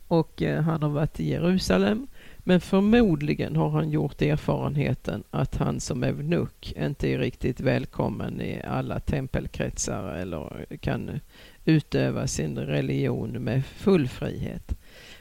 Och 0.09 0.43
eh, 0.43 0.63
han 0.63 0.83
har 0.83 0.91
varit 0.91 1.21
i 1.21 1.31
Jerusalem. 1.31 2.07
Men 2.47 2.61
förmodligen 2.61 3.57
har 3.57 3.71
han 3.71 3.91
gjort 3.91 4.23
erfarenheten 4.23 5.25
att 5.31 5.57
han 5.57 5.81
som 5.81 6.05
evnuk 6.05 6.73
inte 6.77 7.09
är 7.09 7.19
riktigt 7.19 7.61
välkommen 7.61 8.41
i 8.41 8.63
alla 8.65 9.01
tempelkretsar 9.01 10.15
eller 10.15 10.67
kan 10.81 11.21
utöva 11.65 12.27
sin 12.27 12.59
religion 12.59 13.31
med 13.31 13.65
full 13.65 14.09
frihet. 14.09 14.79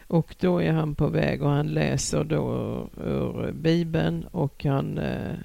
Och 0.08 0.36
då 0.40 0.62
är 0.62 0.72
han 0.72 0.96
på 0.96 1.08
väg 1.08 1.44
och 1.44 1.50
han 1.50 1.68
läser 1.68 2.24
då 2.24 2.90
ur 3.06 3.52
Bibeln 3.52 4.24
och 4.32 4.64
han 4.66 4.98
eh, 4.98 5.36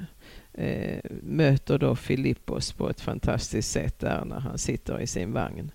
eh, 0.55 1.01
möter 1.23 1.79
då 1.79 1.97
Filippos 1.97 2.73
på 2.73 2.91
ett 2.91 3.01
fantastiskt 3.01 3.71
sätt 3.71 3.99
där 3.99 4.25
när 4.25 4.41
han 4.41 4.59
sitter 4.59 5.01
i 5.01 5.07
sin 5.07 5.33
vagn. 5.33 5.71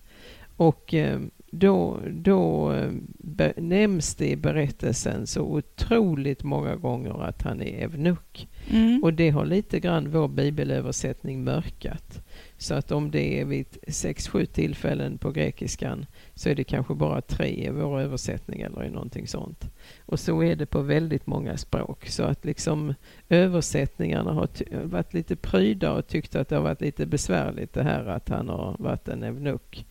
Och 0.56 0.94
eh, 0.94 1.20
då, 1.58 2.00
då 2.10 2.72
eh, 2.72 3.50
nämns 3.56 4.14
det 4.14 4.30
i 4.30 4.36
berättelsen 4.36 5.26
så 5.26 5.42
otroligt 5.42 6.42
många 6.42 6.76
gånger 6.76 7.22
att 7.22 7.42
han 7.42 7.62
är 7.62 7.84
evnuk. 7.84 8.48
Mm. 8.70 9.02
Och 9.02 9.14
det 9.14 9.30
har 9.30 9.44
lite 9.44 9.80
grann 9.80 10.10
vår 10.10 10.28
bibelöversättning 10.28 11.44
mörkat. 11.44 12.20
Så 12.58 12.74
att 12.74 12.92
om 12.92 13.10
det 13.10 13.40
är 13.40 13.44
vid 13.44 13.66
sex, 13.88 14.28
sju 14.28 14.46
tillfällen 14.46 15.18
på 15.18 15.30
grekiskan 15.30 16.06
så 16.34 16.48
är 16.48 16.54
det 16.54 16.64
kanske 16.64 16.94
bara 16.94 17.20
tre 17.20 17.66
i 17.66 17.70
vår 17.70 18.00
översättning 18.00 18.60
eller 18.60 18.84
i 18.84 18.90
någonting 18.90 19.26
sånt. 19.26 19.70
Och 20.06 20.20
så 20.20 20.42
är 20.42 20.56
det 20.56 20.66
på 20.66 20.82
väldigt 20.82 21.26
många 21.26 21.56
språk. 21.56 22.06
Så 22.06 22.22
att 22.22 22.44
liksom 22.44 22.94
översättningarna 23.28 24.32
har 24.32 24.48
varit 24.84 25.14
lite 25.14 25.36
pryda 25.36 25.92
och 25.92 26.06
tyckt 26.06 26.36
att 26.36 26.48
det 26.48 26.56
har 26.56 26.62
varit 26.62 26.80
lite 26.80 27.06
besvärligt 27.06 27.72
det 27.72 27.82
här 27.82 28.06
att 28.06 28.28
han 28.28 28.48
har 28.48 28.76
varit 28.78 29.08
en 29.08 29.22
evnuk. 29.22 29.86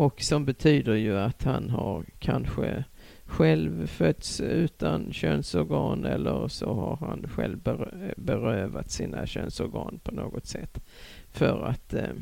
Och 0.00 0.22
som 0.22 0.44
betyder 0.44 0.94
ju 0.94 1.18
att 1.18 1.42
han 1.42 1.70
har 1.70 2.04
kanske 2.18 2.84
själv 3.24 3.86
fötts 3.86 4.40
utan 4.40 5.12
könsorgan 5.12 6.04
eller 6.04 6.48
så 6.48 6.74
har 6.74 6.96
han 6.96 7.28
själv 7.28 7.58
berövat 8.16 8.90
sina 8.90 9.26
könsorgan 9.26 10.00
på 10.02 10.14
något 10.14 10.46
sätt 10.46 10.80
för 11.30 11.62
att 11.62 11.94
eh, 11.94 12.12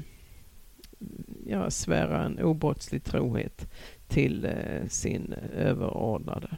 ja, 1.47 1.71
svära 1.71 2.25
en 2.25 2.39
obrottslig 2.39 3.05
trohet 3.05 3.73
till 4.09 4.45
eh, 4.45 4.89
sin 4.89 5.35
överordnade. 5.57 6.57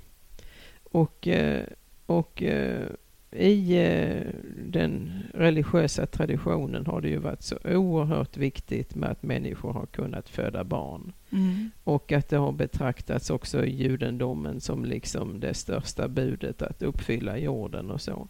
Och, 0.83 1.29
eh, 1.29 1.67
och 2.07 2.43
eh, 2.43 2.87
i 3.33 3.77
eh, 3.77 4.27
den 4.57 5.11
religiösa 5.35 6.07
traditionen 6.07 6.87
har 6.87 7.01
det 7.01 7.09
ju 7.09 7.19
varit 7.19 7.43
så 7.43 7.57
oerhört 7.65 8.37
viktigt 8.37 8.95
med 8.95 9.11
att 9.11 9.23
människor 9.23 9.73
har 9.73 9.87
kunnat 9.87 10.29
föda 10.29 10.65
barn. 10.65 11.13
Mm. 11.33 11.71
Och 11.85 12.13
att 12.13 12.29
det 12.29 12.37
har 12.37 12.53
betraktats 12.53 13.31
också 13.31 13.65
i 13.65 13.71
judendomen 13.71 14.61
som 14.61 14.85
liksom 14.85 15.41
det 15.41 15.55
största 15.55 16.09
budet 16.09 16.63
att 16.63 16.83
uppfylla 16.83 17.39
jorden 17.39 17.91
och 17.91 18.01
så. 18.01 18.29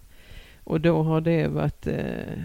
Och 0.64 0.80
då 0.80 1.02
har 1.02 1.20
det 1.20 1.48
varit 1.48 1.86
eh, 1.86 2.44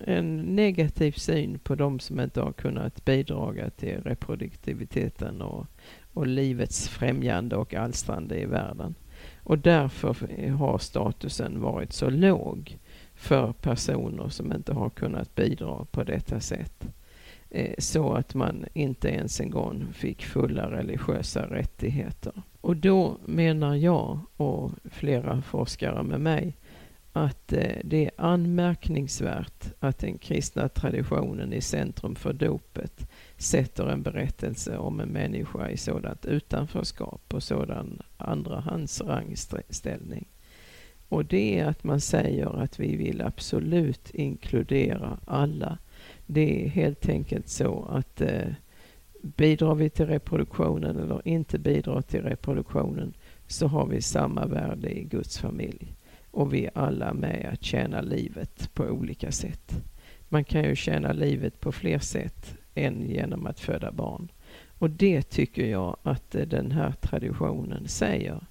en 0.00 0.36
negativ 0.36 1.12
syn 1.12 1.58
på 1.58 1.74
de 1.74 2.00
som 2.00 2.20
inte 2.20 2.40
har 2.40 2.52
kunnat 2.52 3.04
bidra 3.04 3.70
till 3.70 4.00
reproduktiviteten 4.04 5.42
och, 5.42 5.66
och 6.12 6.26
livets 6.26 6.88
främjande 6.88 7.56
och 7.56 7.74
alstrande 7.74 8.40
i 8.40 8.46
världen. 8.46 8.94
Och 9.42 9.58
därför 9.58 10.48
har 10.50 10.78
statusen 10.78 11.60
varit 11.60 11.92
så 11.92 12.10
låg 12.10 12.78
för 13.14 13.52
personer 13.52 14.28
som 14.28 14.52
inte 14.52 14.72
har 14.72 14.90
kunnat 14.90 15.34
bidra 15.34 15.84
på 15.90 16.04
detta 16.04 16.40
sätt. 16.40 16.88
Eh, 17.50 17.74
så 17.78 18.12
att 18.12 18.34
man 18.34 18.66
inte 18.72 19.08
ens 19.08 19.40
en 19.40 19.50
gång 19.50 19.86
fick 19.92 20.24
fulla 20.24 20.70
religiösa 20.70 21.46
rättigheter. 21.46 22.42
Och 22.60 22.76
då 22.76 23.16
menar 23.26 23.74
jag 23.74 24.18
och 24.36 24.72
flera 24.84 25.42
forskare 25.42 26.02
med 26.02 26.20
mig 26.20 26.56
att 27.12 27.52
eh, 27.52 27.76
det 27.84 28.04
är 28.04 28.10
anmärkningsvärt 28.16 29.64
att 29.80 29.98
den 29.98 30.18
kristna 30.18 30.68
traditionen 30.68 31.52
i 31.52 31.60
centrum 31.60 32.14
för 32.14 32.32
dopet 32.32 33.10
sätter 33.40 33.86
en 33.86 34.02
berättelse 34.02 34.78
om 34.78 35.00
en 35.00 35.08
människa 35.08 35.68
i 35.68 35.76
sådant 35.76 36.26
utanförskap 36.26 37.34
och 37.34 37.42
sådan 37.42 38.02
andrahandsrangställning. 38.16 40.28
Och 41.08 41.24
det 41.24 41.58
är 41.58 41.64
att 41.64 41.84
man 41.84 42.00
säger 42.00 42.62
att 42.62 42.80
vi 42.80 42.96
vill 42.96 43.20
absolut 43.20 44.10
inkludera 44.10 45.18
alla. 45.24 45.78
Det 46.26 46.64
är 46.64 46.68
helt 46.68 47.08
enkelt 47.08 47.48
så 47.48 47.84
att 47.90 48.20
eh, 48.20 48.48
bidrar 49.22 49.74
vi 49.74 49.90
till 49.90 50.06
reproduktionen 50.06 50.96
eller 50.96 51.28
inte 51.28 51.58
bidrar 51.58 52.02
till 52.02 52.22
reproduktionen 52.22 53.14
så 53.46 53.66
har 53.66 53.86
vi 53.86 54.02
samma 54.02 54.46
värde 54.46 54.98
i 54.98 55.04
Guds 55.04 55.38
familj 55.38 55.94
och 56.30 56.54
vi 56.54 56.64
är 56.64 56.70
alla 56.74 57.14
med 57.14 57.50
att 57.52 57.64
tjäna 57.64 58.00
livet 58.00 58.74
på 58.74 58.84
olika 58.84 59.32
sätt. 59.32 59.82
Man 60.28 60.44
kan 60.44 60.64
ju 60.64 60.76
tjäna 60.76 61.12
livet 61.12 61.60
på 61.60 61.72
fler 61.72 61.98
sätt 61.98 62.56
än 62.74 63.10
genom 63.10 63.46
att 63.46 63.60
föda 63.60 63.92
barn. 63.92 64.28
Och 64.78 64.90
det 64.90 65.22
tycker 65.22 65.66
jag 65.66 65.96
att 66.02 66.34
eh, 66.34 66.46
den 66.46 66.72
här 66.72 66.92
traditionen 66.92 67.88
säger. 67.88 68.46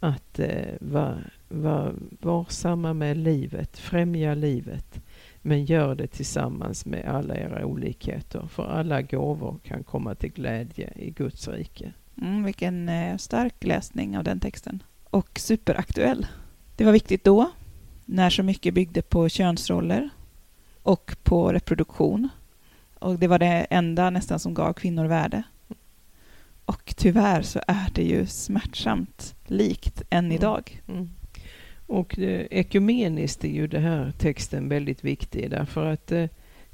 Att 0.00 0.38
eh, 0.38 0.74
vara 0.80 1.18
var 1.48 1.94
varsamma 2.20 2.94
med 2.94 3.16
livet, 3.16 3.78
främja 3.78 4.34
livet. 4.34 5.00
Men 5.42 5.64
gör 5.64 5.94
det 5.94 6.06
tillsammans 6.06 6.86
med 6.86 7.04
alla 7.04 7.36
era 7.36 7.66
olikheter. 7.66 8.46
För 8.46 8.64
alla 8.64 9.02
gåvor 9.02 9.58
kan 9.64 9.84
komma 9.84 10.14
till 10.14 10.32
glädje 10.32 10.92
i 10.96 11.10
Guds 11.10 11.48
rike. 11.48 11.92
Mm, 12.22 12.44
vilken 12.44 12.88
eh, 12.88 13.16
stark 13.16 13.64
läsning 13.64 14.18
av 14.18 14.24
den 14.24 14.40
texten. 14.40 14.82
Och 15.04 15.38
superaktuell. 15.38 16.26
Det 16.76 16.84
var 16.84 16.92
viktigt 16.92 17.24
då, 17.24 17.50
när 18.04 18.30
så 18.30 18.42
mycket 18.42 18.74
byggde 18.74 19.02
på 19.02 19.28
könsroller 19.28 20.10
och 20.82 21.16
på 21.22 21.52
reproduktion. 21.52 22.28
Och 23.04 23.18
det 23.18 23.28
var 23.28 23.38
det 23.38 23.66
enda 23.70 24.10
nästan 24.10 24.38
som 24.38 24.54
gav 24.54 24.72
kvinnor 24.72 25.04
värde. 25.04 25.42
Och 26.64 26.94
tyvärr 26.96 27.42
så 27.42 27.60
är 27.66 27.90
det 27.94 28.02
ju 28.02 28.26
smärtsamt 28.26 29.34
likt 29.46 30.02
än 30.10 30.24
mm. 30.24 30.32
idag. 30.32 30.82
Mm. 30.88 31.10
Och 31.86 32.18
eh, 32.18 32.46
ekumeniskt 32.50 33.44
är 33.44 33.48
ju 33.48 33.66
den 33.66 33.82
här 33.82 34.12
texten 34.18 34.68
väldigt 34.68 35.04
viktig 35.04 35.50
därför 35.50 35.86
att 35.86 36.12
eh, 36.12 36.26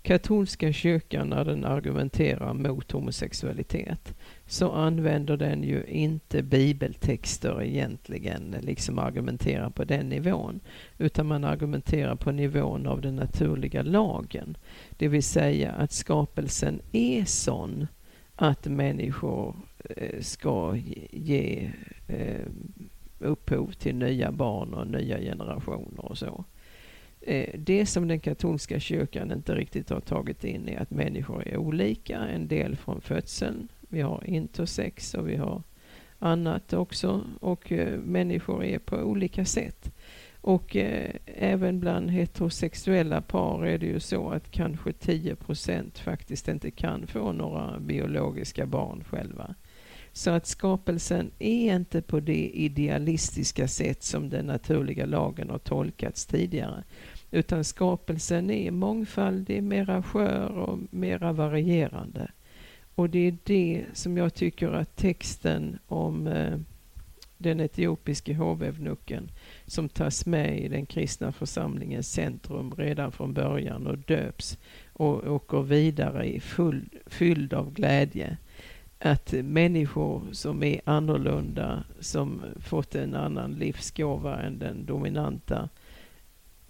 katolska 0.02 0.73
kyrkan 0.73 1.28
när 1.28 1.45
den 1.45 1.64
argumenterar 1.64 2.54
mot 2.54 2.92
homosexualitet 2.92 4.14
så 4.47 4.71
använder 4.71 5.37
den 5.37 5.62
ju 5.62 5.85
inte 5.85 6.42
bibeltexter 6.42 7.62
egentligen, 7.62 8.57
liksom 8.61 8.99
argumenterar 8.99 9.71
på 9.71 9.85
den 9.85 10.09
nivån. 10.09 10.61
Utan 10.99 11.26
man 11.26 11.45
argumenterar 11.45 12.14
på 12.14 12.33
nivån 12.33 12.87
av 12.87 13.00
den 13.00 13.16
naturliga 13.16 13.83
lagen. 13.83 14.57
Det 14.90 15.09
vill 15.09 15.23
säga 15.23 15.73
att 15.73 15.92
skapelsen 15.92 16.80
är 16.92 17.25
sån 17.25 17.87
att 18.37 18.66
människor 18.66 19.57
eh, 19.97 20.21
ska 20.21 20.76
ge 21.11 21.71
eh, 22.09 22.47
upphov 23.19 23.73
till 23.73 23.97
nya 23.97 24.33
barn 24.33 24.75
och 24.75 24.87
nya 24.87 25.19
generationer 25.19 26.04
och 26.04 26.19
så. 26.19 26.45
Eh, 27.21 27.50
det 27.59 27.87
som 27.87 28.09
den 28.09 28.21
katolska 28.21 28.81
kyrkan 28.81 29.33
inte 29.33 29.55
riktigt 29.55 29.91
har 29.91 30.00
tagit 30.00 30.45
in 30.45 30.69
är 30.69 30.81
att 30.81 30.91
människor 30.91 31.49
är 31.49 31.57
olika. 31.57 32.19
En 32.19 32.49
del 32.49 32.77
från 32.77 33.00
födseln. 33.00 33.69
Vi 33.81 34.00
har 34.00 34.25
intersex 34.27 35.15
och 35.15 35.29
vi 35.29 35.37
har 35.37 35.62
annat 36.19 36.73
också. 36.73 37.25
Och 37.41 37.73
eh, 37.73 37.99
människor 37.99 38.65
är 38.65 38.79
på 38.79 38.97
olika 38.97 39.45
sätt. 39.45 39.93
Och 40.41 40.77
eh, 40.77 41.11
även 41.27 41.81
bland 41.81 42.11
heterosexuella 42.11 43.21
par 43.21 43.67
är 43.67 43.79
det 43.79 43.87
ju 43.87 44.00
så 44.00 44.31
att 44.31 44.50
kanske 44.50 44.93
10 44.93 45.37
procent 45.37 45.99
faktiskt 45.99 46.49
inte 46.49 46.71
kan 46.71 47.07
få 47.07 47.33
några 47.33 47.79
biologiska 47.81 48.67
barn 48.67 49.05
själva. 49.05 49.55
Så 50.12 50.31
att 50.31 50.47
skapelsen 50.47 51.31
är 51.38 51.76
inte 51.76 52.02
på 52.02 52.21
det 52.21 52.49
idealistiska 52.49 53.69
sätt 53.69 54.02
som 54.02 54.31
den 54.31 54.47
naturliga 54.47 55.07
lagen 55.07 55.50
har 55.50 55.59
tolkats 55.59 56.26
tidigare. 56.26 56.85
Utan 57.31 57.64
skapelsen 57.64 58.50
är 58.50 58.71
mångfaldig, 58.71 59.62
mera 59.62 60.02
skör 60.02 60.49
och 60.49 60.79
mera 60.90 61.33
varierande. 61.33 62.31
Och 62.95 63.11
det 63.11 63.19
är 63.19 63.37
det 63.45 63.85
som 63.93 64.17
jag 64.17 64.35
tycker 64.35 64.73
att 64.73 64.97
texten 64.97 65.79
om 65.87 66.26
eh, 66.26 66.59
den 67.38 67.61
etiopiske 67.61 68.35
hovevnucken 68.35 69.31
som 69.67 69.88
tas 69.88 70.26
med 70.26 70.61
i 70.61 70.69
den 70.69 70.87
kristna 70.87 71.33
församlingens 71.33 72.12
centrum 72.12 72.75
redan 72.76 73.12
från 73.12 73.35
början 73.35 73.87
och 73.87 73.99
döps 73.99 74.59
och 74.93 75.26
åker 75.26 75.62
vidare 75.62 76.26
i 76.26 76.40
full, 76.40 76.88
fylld 77.07 77.55
av 77.55 77.73
glädje 77.73 78.37
att 79.00 79.33
människor 79.33 80.23
som 80.33 80.62
är 80.62 80.80
annorlunda, 80.85 81.85
som 82.00 82.42
fått 82.61 82.95
en 82.95 83.14
annan 83.14 83.52
livsgåva 83.52 84.42
än 84.42 84.59
den 84.59 84.87
dominanta, 84.87 85.69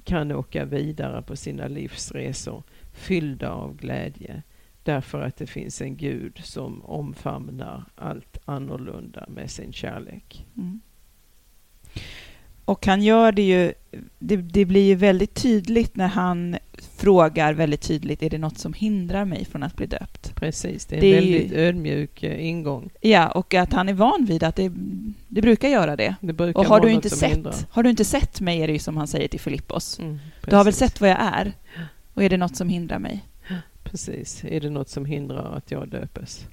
kan 0.04 0.32
åka 0.32 0.64
vidare 0.64 1.22
på 1.22 1.37
sina 1.37 1.68
livsresor 1.68 2.62
fyllda 2.92 3.50
av 3.50 3.76
glädje 3.76 4.42
därför 4.82 5.22
att 5.22 5.37
det 5.37 5.46
finns 5.46 5.80
en 5.80 5.96
Gud 5.96 6.40
som 6.44 6.84
omfamnar 6.84 7.84
allt 7.94 8.38
annorlunda 8.44 9.25
med 9.28 9.50
sin 9.50 9.72
kärlek. 9.72 10.46
Mm. 10.56 10.80
Och 12.70 12.86
han 12.86 13.02
gör 13.02 13.32
det 13.32 13.42
ju, 13.42 13.72
det, 14.18 14.36
det, 14.36 14.64
blir 14.64 14.84
ju 14.84 14.94
väldigt 14.94 15.34
tydligt 15.34 15.96
när 15.96 16.06
han 16.06 16.56
frågar 16.96 17.54
väldigt 17.54 17.80
tydligt, 17.80 18.22
är 18.22 18.30
det 18.30 18.38
något 18.38 18.58
som 18.58 18.72
hindrar 18.72 19.24
mig 19.24 19.44
från 19.44 19.62
att 19.62 19.76
bli 19.76 19.86
döpt? 19.86 20.34
Precis, 20.34 20.86
det 20.86 20.96
är 20.96 20.98
en 20.98 21.04
det 21.04 21.14
väldigt 21.14 21.52
är 21.52 21.56
ju, 21.56 21.68
ödmjuk 21.68 22.22
eh, 22.22 22.46
ingång. 22.46 22.90
Ja, 23.00 23.28
och 23.28 23.54
att 23.54 23.72
han 23.72 23.88
är 23.88 23.92
van 23.92 24.24
vid 24.28 24.42
att 24.42 24.56
det, 24.56 24.72
det 25.28 25.42
brukar 25.42 25.68
göra 25.68 25.96
det. 25.96 26.14
det 26.20 26.32
brukar 26.32 26.60
och 26.60 26.66
har 26.66 26.80
du, 26.80 26.90
inte 26.90 27.10
sett, 27.10 27.66
har 27.70 27.82
du 27.82 27.90
inte 27.90 28.04
sett 28.04 28.40
mig, 28.40 28.62
är 28.62 28.66
det 28.66 28.72
ju 28.72 28.78
som 28.78 28.97
han 28.97 29.06
säger 29.06 29.28
till 29.28 29.40
Filippos. 29.40 29.99
Mm, 29.99 30.18
du 30.47 30.56
har 30.56 30.64
väl 30.64 30.73
sett 30.73 31.00
vad 31.00 31.10
jag 31.10 31.18
är? 31.21 31.52
Och 32.14 32.23
är 32.23 32.28
det 32.28 32.36
något 32.36 32.56
som 32.56 32.68
hindrar 32.68 32.99
mig? 32.99 33.25
Precis, 33.82 34.45
är 34.45 34.60
det 34.60 34.71
något 34.71 34.88
som 34.88 35.04
hindrar 35.04 35.56
att 35.56 35.71
jag 35.71 35.88
döpes? 35.88 36.47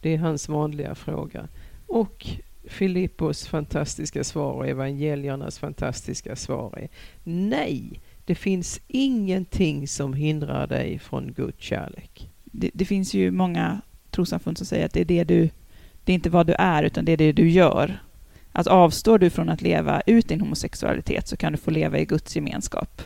Det 0.00 0.14
är 0.14 0.18
hans 0.18 0.48
vanliga 0.48 0.94
fråga. 0.94 1.48
Och 1.86 2.26
Filippos 2.70 3.46
fantastiska 3.46 4.24
svar 4.24 4.52
och 4.52 4.68
evangeliernas 4.68 5.58
fantastiska 5.58 6.36
svar 6.36 6.78
är 6.78 6.88
nej. 7.24 8.00
Det 8.24 8.34
finns 8.34 8.80
ingenting 8.88 9.88
som 9.88 10.14
hindrar 10.14 10.66
dig 10.66 10.98
från 10.98 11.32
Guds 11.32 11.62
kärlek. 11.62 12.30
Det, 12.44 12.70
det 12.74 12.84
finns 12.84 13.14
ju 13.14 13.30
många 13.30 13.80
trossamfund 14.10 14.58
som 14.58 14.66
säger 14.66 14.86
att 14.86 14.92
det 14.92 15.00
är 15.00 15.04
det 15.04 15.24
du, 15.24 15.50
det 16.04 16.12
är 16.12 16.14
inte 16.14 16.30
vad 16.30 16.46
du 16.46 16.54
är, 16.58 16.82
utan 16.82 17.04
det 17.04 17.12
är 17.12 17.16
det 17.16 17.32
du 17.32 17.50
gör. 17.50 17.98
Att 18.52 18.66
avstår 18.66 19.18
du 19.18 19.30
från 19.30 19.48
att 19.48 19.62
leva 19.62 20.02
ut 20.06 20.28
din 20.28 20.40
homosexualitet 20.40 21.28
så 21.28 21.36
kan 21.36 21.52
du 21.52 21.58
få 21.58 21.70
leva 21.70 21.98
i 21.98 22.04
Guds 22.04 22.36
gemenskap. 22.36 23.02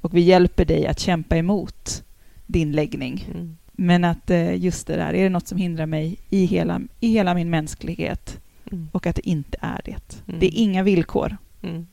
Och 0.00 0.16
vi 0.16 0.20
hjälper 0.20 0.64
dig 0.64 0.86
att 0.86 1.00
kämpa 1.00 1.36
emot 1.36 2.04
din 2.46 2.72
läggning. 2.72 3.28
Mm. 3.34 3.56
Men 3.72 4.04
att 4.04 4.30
eh, 4.30 4.64
just 4.64 4.86
det 4.86 4.96
där, 4.96 5.14
är 5.14 5.22
det 5.22 5.28
något 5.28 5.48
som 5.48 5.58
hindrar 5.58 5.86
mig 5.86 6.18
i 6.30 6.44
hela, 6.44 6.80
i 7.00 7.08
hela 7.08 7.34
min 7.34 7.50
mänsklighet 7.50 8.41
mm. 8.72 8.88
och 8.92 9.06
att 9.06 9.16
det 9.16 9.28
inte 9.28 9.58
är 9.60 9.80
det. 9.84 10.22
Mm. 10.28 10.40
Det 10.40 10.46
är 10.46 10.62
inga 10.62 10.82
villkor. 10.82 11.36
Mm. 11.62 11.86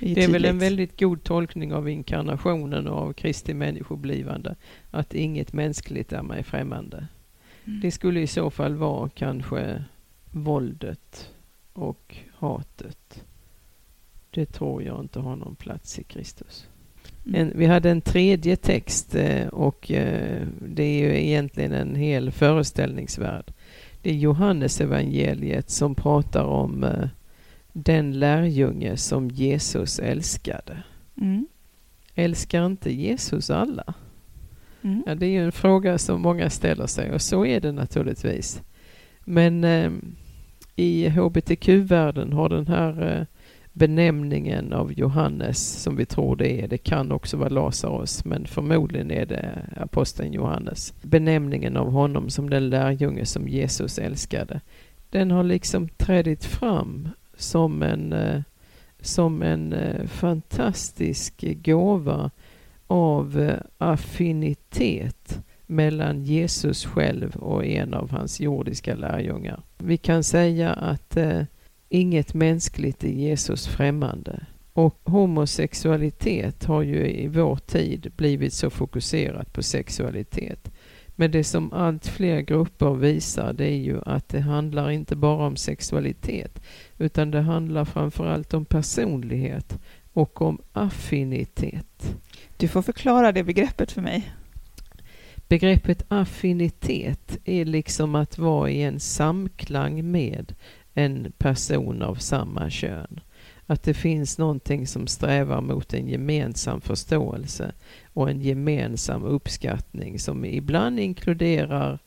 Det 0.00 0.10
är, 0.10 0.14
det 0.14 0.24
är 0.24 0.28
väl 0.28 0.44
en 0.44 0.58
väldigt 0.58 1.00
god 1.00 1.22
tolkning 1.22 1.74
av 1.74 1.88
inkarnationen 1.88 2.88
och 2.88 2.98
av 2.98 3.12
Kristi 3.12 3.54
människoblivande. 3.54 4.54
Att 4.90 5.14
inget 5.14 5.52
mänskligt 5.52 6.12
är 6.12 6.22
mig 6.22 6.42
främmande. 6.42 7.06
Mm. 7.64 7.80
Det 7.80 7.90
skulle 7.90 8.20
i 8.20 8.26
så 8.26 8.50
fall 8.50 8.74
vara 8.74 9.08
kanske 9.08 9.84
våldet 10.30 11.30
och 11.72 12.16
hatet. 12.34 13.24
Det 14.30 14.46
tror 14.46 14.82
jag 14.82 15.00
inte 15.00 15.20
har 15.20 15.36
någon 15.36 15.54
plats 15.56 15.98
i 15.98 16.04
Kristus. 16.04 16.68
Mm. 17.26 17.40
En, 17.40 17.58
vi 17.58 17.66
hade 17.66 17.90
en 17.90 18.00
tredje 18.00 18.56
text 18.56 19.14
eh, 19.14 19.46
och 19.46 19.90
eh, 19.90 20.46
det 20.68 20.82
är 20.82 20.98
ju 20.98 21.26
egentligen 21.26 21.72
en 21.72 21.94
hel 21.94 22.30
föreställningsvärld. 22.30 23.52
Det 24.04 24.10
är 24.10 24.14
Johannes 24.14 24.80
evangeliet 24.80 25.70
som 25.70 25.94
pratar 25.94 26.44
om 26.44 26.84
eh, 26.84 27.08
den 27.72 28.18
lärjunge 28.18 28.96
som 28.96 29.28
Jesus 29.30 29.98
älskade. 29.98 30.82
Mm. 31.20 31.46
Älskar 32.14 32.66
inte 32.66 32.92
Jesus 32.92 33.50
alla? 33.50 33.94
Mm. 34.82 35.02
Ja, 35.06 35.14
det 35.14 35.26
är 35.26 35.30
ju 35.30 35.44
en 35.44 35.52
fråga 35.52 35.98
som 35.98 36.22
många 36.22 36.50
ställer 36.50 36.86
sig 36.86 37.12
och 37.12 37.22
så 37.22 37.46
är 37.46 37.60
det 37.60 37.72
naturligtvis. 37.72 38.62
Men 39.20 39.64
eh, 39.64 39.92
i 40.76 41.08
hbtq-världen 41.08 42.32
har 42.32 42.48
den 42.48 42.66
här 42.66 43.18
eh, 43.18 43.26
benämningen 43.74 44.72
av 44.72 44.92
Johannes 44.92 45.82
som 45.82 45.96
vi 45.96 46.06
tror 46.06 46.36
det 46.36 46.62
är. 46.62 46.68
Det 46.68 46.78
kan 46.78 47.12
också 47.12 47.36
vara 47.36 47.48
Lazarus 47.48 48.24
men 48.24 48.46
förmodligen 48.46 49.10
är 49.10 49.26
det 49.26 49.58
aposteln 49.76 50.32
Johannes. 50.32 50.94
Benämningen 51.02 51.76
av 51.76 51.90
honom 51.90 52.30
som 52.30 52.50
den 52.50 52.70
lärjunge 52.70 53.26
som 53.26 53.48
Jesus 53.48 53.98
älskade. 53.98 54.60
Den 55.10 55.30
har 55.30 55.42
liksom 55.42 55.88
trädit 55.88 56.44
fram 56.44 57.08
som 57.36 57.82
en, 57.82 58.12
eh, 58.12 58.42
som 59.00 59.42
en 59.42 59.72
eh, 59.72 60.06
fantastisk 60.06 61.44
gåva 61.64 62.30
av 62.86 63.40
eh, 63.40 63.60
affinitet 63.78 65.40
mellan 65.66 66.24
Jesus 66.24 66.86
själv 66.86 67.36
och 67.36 67.64
en 67.64 67.94
av 67.94 68.10
hans 68.10 68.40
jordiska 68.40 68.94
lärjungar. 68.94 69.62
Vi 69.78 69.96
kan 69.96 70.24
säga 70.24 70.72
att 70.72 71.16
Inget 71.94 72.34
mänskligt 72.34 73.04
är 73.04 73.08
Jesus 73.08 73.66
främmande. 73.66 74.46
Och 74.72 75.00
homosexualitet 75.04 76.64
har 76.64 76.82
ju 76.82 77.06
i 77.06 77.26
vår 77.26 77.56
tid 77.56 78.12
blivit 78.16 78.52
så 78.52 78.70
fokuserat 78.70 79.52
på 79.52 79.62
sexualitet. 79.62 80.70
Men 81.16 81.30
det 81.30 81.44
som 81.44 81.72
allt 81.72 82.06
fler 82.06 82.40
grupper 82.40 82.94
visar 82.94 83.52
det 83.52 83.64
är 83.64 83.76
ju 83.76 84.00
att 84.06 84.28
det 84.28 84.40
handlar 84.40 84.90
inte 84.90 85.16
bara 85.16 85.46
om 85.46 85.56
sexualitet 85.56 86.62
utan 86.98 87.30
det 87.30 87.40
handlar 87.40 87.84
framförallt 87.84 88.54
om 88.54 88.64
personlighet 88.64 89.78
och 90.12 90.42
om 90.42 90.62
affinitet. 90.72 92.16
Du 92.56 92.68
får 92.68 92.82
förklara 92.82 93.32
det 93.32 93.44
begreppet 93.44 93.92
för 93.92 94.02
mig. 94.02 94.32
Begreppet 95.48 96.04
affinitet 96.08 97.38
är 97.44 97.64
liksom 97.64 98.14
att 98.14 98.38
vara 98.38 98.70
i 98.70 98.82
en 98.82 99.00
samklang 99.00 100.10
med 100.10 100.54
en 100.94 101.32
person 101.38 102.02
av 102.02 102.14
samma 102.14 102.70
kön. 102.70 103.20
Att 103.66 103.82
det 103.82 103.94
finns 103.94 104.38
någonting 104.38 104.86
som 104.86 105.06
strävar 105.06 105.60
mot 105.60 105.94
en 105.94 106.08
gemensam 106.08 106.80
förståelse 106.80 107.72
och 108.12 108.30
en 108.30 108.40
gemensam 108.40 109.24
uppskattning 109.24 110.18
som 110.18 110.44
ibland 110.44 111.00
inkluderar 111.00 111.98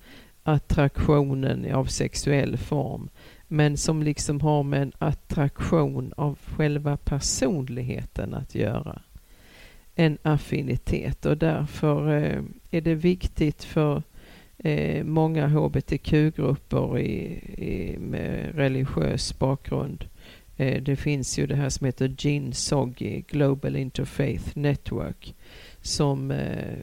attraktionen 0.43 1.73
av 1.73 1.85
sexuell 1.85 2.57
form 2.57 3.09
men 3.47 3.77
som 3.77 4.03
liksom 4.03 4.41
har 4.41 4.63
med 4.63 4.81
en 4.81 4.91
attraktion 4.97 6.13
av 6.17 6.39
själva 6.45 6.97
personligheten 6.97 8.33
att 8.33 8.55
göra. 8.55 9.01
En 9.95 10.17
affinitet 10.21 11.25
och 11.25 11.37
därför 11.37 12.17
eh, 12.17 12.43
är 12.71 12.81
det 12.81 12.95
viktigt 12.95 13.63
för 13.63 14.03
eh, 14.63 15.03
många 15.03 15.47
hbtq-grupper 15.47 16.99
i, 16.99 17.13
i, 17.57 17.97
med 17.99 18.55
religiös 18.55 19.39
bakgrund 19.39 20.05
Eh, 20.57 20.81
det 20.81 20.95
finns 20.95 21.39
ju 21.39 21.47
det 21.47 21.55
här 21.55 21.69
som 21.69 21.85
heter 21.85 22.15
GIN 22.17 22.53
SOGI, 22.53 23.25
Global 23.27 23.75
Interfaith 23.75 24.57
Network, 24.57 25.35
som 25.81 26.31
eh, 26.31 26.77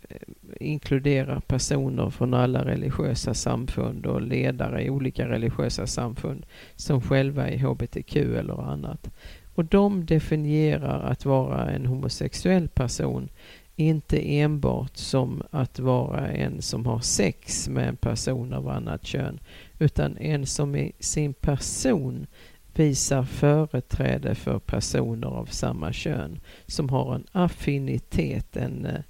inkluderar 0.61 1.41
personer 1.41 2.11
från 2.11 2.35
alla 2.35 2.65
religiösa 2.65 3.35
samfund 3.35 4.07
och 4.07 4.23
ledare 4.23 4.85
i 4.85 4.91
olika 4.91 5.29
religiösa 5.29 5.87
samfund 5.87 6.47
som 6.77 7.01
själva 7.01 7.49
är 7.49 7.59
hbtq 7.59 8.17
eller 8.17 8.63
annat. 8.73 9.11
Och 9.55 9.65
de 9.65 10.07
definierar 10.07 11.03
att 11.03 11.25
vara 11.25 11.71
en 11.71 11.87
homosexuell 11.87 12.69
person 12.69 13.29
inte 13.77 14.37
enbart 14.39 14.97
som 14.97 15.43
att 15.51 15.79
vara 15.79 16.29
en 16.29 16.63
som 16.63 16.87
har 16.87 17.01
sex 17.01 17.69
med 17.69 17.89
en 17.89 17.97
person 17.97 18.53
av 18.53 18.69
annat 18.69 19.07
kön 19.07 19.41
utan 19.79 20.19
en 20.19 20.47
som 20.47 20.77
i 20.77 20.93
sin 20.99 21.35
person 21.35 22.27
visar 22.75 23.23
företräde 23.23 24.35
för 24.35 24.59
personer 24.59 25.29
av 25.29 25.47
samma 25.47 25.93
kön 25.93 26.41
som 26.67 26.89
har 26.89 27.15
en 27.15 27.25
affinitet, 27.33 28.57
en, 28.57 28.87
eh, 28.87 29.01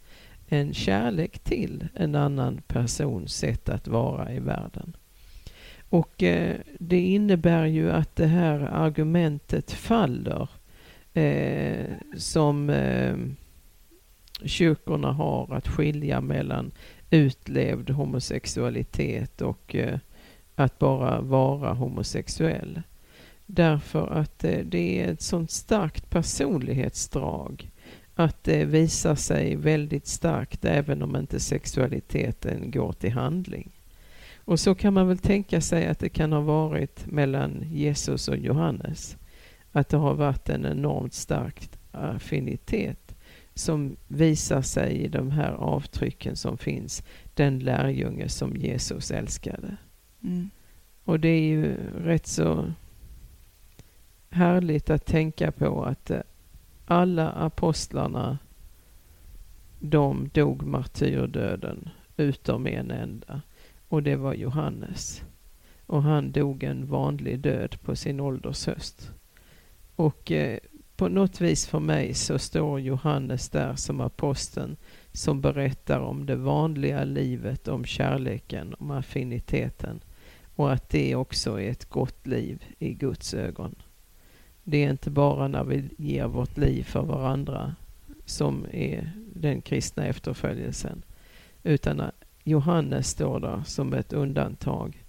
en 0.49 0.75
kärlek 0.75 1.39
till 1.39 1.89
en 1.95 2.15
annan 2.15 2.63
persons 2.67 3.35
sätt 3.35 3.69
att 3.69 3.89
vara 3.89 4.33
i 4.33 4.39
världen. 4.39 4.97
Och 5.89 6.23
eh, 6.23 6.57
det 6.79 7.01
innebär 7.01 7.67
ju 7.67 7.91
att 7.91 8.17
det 8.17 8.27
här 8.27 8.59
argumentet 8.61 9.73
faller 9.73 10.49
eh, 11.15 11.87
som 12.17 12.71
eh, 12.71 13.17
kyrkorna 14.45 15.13
har 15.13 15.55
att 15.55 15.69
skilja 15.69 16.21
mellan 16.21 16.73
utlevd 17.11 17.91
homosexualitet 17.91 19.41
och 19.41 19.75
eh, 19.75 19.99
att 20.55 20.79
bara 20.79 21.21
vara 21.21 21.73
homosexuell. 21.73 22.83
Därför 23.47 24.07
att 24.07 24.45
eh, 24.45 24.59
det 24.65 25.03
är 25.03 25.13
ett 25.13 25.23
sånt 25.23 25.51
starkt 25.51 26.11
personlighetsdrag 26.11 27.71
att 28.15 28.49
eh, 28.49 28.59
det 28.59 28.65
visar 28.65 29.15
sig 29.15 29.57
väldigt 29.57 30.07
starkt 30.07 30.65
även 30.65 31.03
om 31.03 31.17
inte 31.17 31.41
sexualiteten 31.41 32.71
går 32.71 32.93
till 32.93 33.13
handling. 33.13 33.71
Och 34.45 34.61
så 34.61 34.75
kan 34.75 34.95
man 34.95 35.09
väl 35.09 35.19
tänka 35.19 35.61
sig 35.61 35.87
att 35.87 35.99
det 35.99 36.09
kan 36.09 36.33
ha 36.33 36.41
varit 36.41 37.07
mellan 37.07 37.65
Jesus 37.73 38.29
och 38.29 38.37
Johannes. 38.37 39.17
Att 39.73 39.89
det 39.89 39.97
har 39.97 40.15
varit 40.15 40.49
en 40.49 40.67
enormt 40.67 41.15
stark 41.15 41.71
affinitet 41.93 43.04
som 43.55 43.97
visar 44.09 44.63
sig 44.63 44.93
i 44.93 45.09
de 45.09 45.31
här 45.31 45.53
avtrycken 45.53 46.37
som 46.37 46.59
finns. 46.59 47.03
Den 47.35 47.59
lärjunge 47.59 48.29
som 48.29 48.57
Jesus 48.57 49.11
älskade. 49.11 49.77
Mm. 50.23 50.51
Och 51.05 51.21
det 51.21 51.29
är 51.29 51.43
ju 51.43 51.77
rätt 51.99 52.27
så 52.27 52.73
härligt 54.31 54.91
att 54.91 55.07
tänka 55.07 55.53
på 55.53 55.85
att 55.85 56.11
eh, 56.11 56.21
alla 56.87 57.31
apostlarna 57.31 58.39
de 59.81 60.29
dog 60.29 60.63
martyrdöden 60.63 61.89
utom 62.17 62.67
en 62.67 62.91
enda 62.91 63.43
och 63.89 64.03
det 64.03 64.17
var 64.17 64.35
Johannes. 64.35 65.23
Och 65.87 66.03
han 66.03 66.33
dog 66.33 66.63
en 66.63 66.87
vanlig 66.87 67.41
död 67.41 67.77
på 67.83 67.97
sin 67.97 68.21
ålders 68.21 68.67
höst. 68.67 69.11
Och 69.97 70.33
eh, 70.33 70.59
på 70.97 71.09
något 71.09 71.41
vis 71.41 71.67
för 71.67 71.81
mig 71.81 72.15
så 72.15 72.39
står 72.39 72.81
Johannes 72.81 73.49
där 73.49 73.75
som 73.75 74.01
aposteln 74.01 74.77
som 75.13 75.41
berättar 75.41 76.01
om 76.01 76.27
det 76.27 76.37
vanliga 76.37 77.05
livet, 77.05 77.69
om 77.69 77.85
kärleken, 77.85 78.75
om 78.79 78.91
affiniteten 78.91 80.01
och 80.57 80.73
att 80.73 80.89
det 80.89 81.15
också 81.15 81.61
är 81.61 81.71
ett 81.71 81.89
gott 81.89 82.27
liv 82.27 82.65
i 82.79 82.93
Guds 82.93 83.35
ögon. 83.35 83.75
Det 84.65 84.85
är 84.85 84.91
inte 84.91 85.11
bara 85.11 85.49
när 85.49 85.65
vi 85.65 85.89
ger 85.99 86.27
vårt 86.27 86.57
liv 86.57 86.83
för 86.83 87.03
varandra 87.03 87.75
som 88.25 88.67
är 88.73 89.13
den 89.35 89.61
kristna 89.61 90.07
efterföljelsen. 90.07 91.03
Utan 91.63 92.03
Johannes 92.45 93.09
står 93.09 93.41
där 93.41 93.63
som 93.67 93.93
ett 93.93 94.13
undantag. 94.13 95.05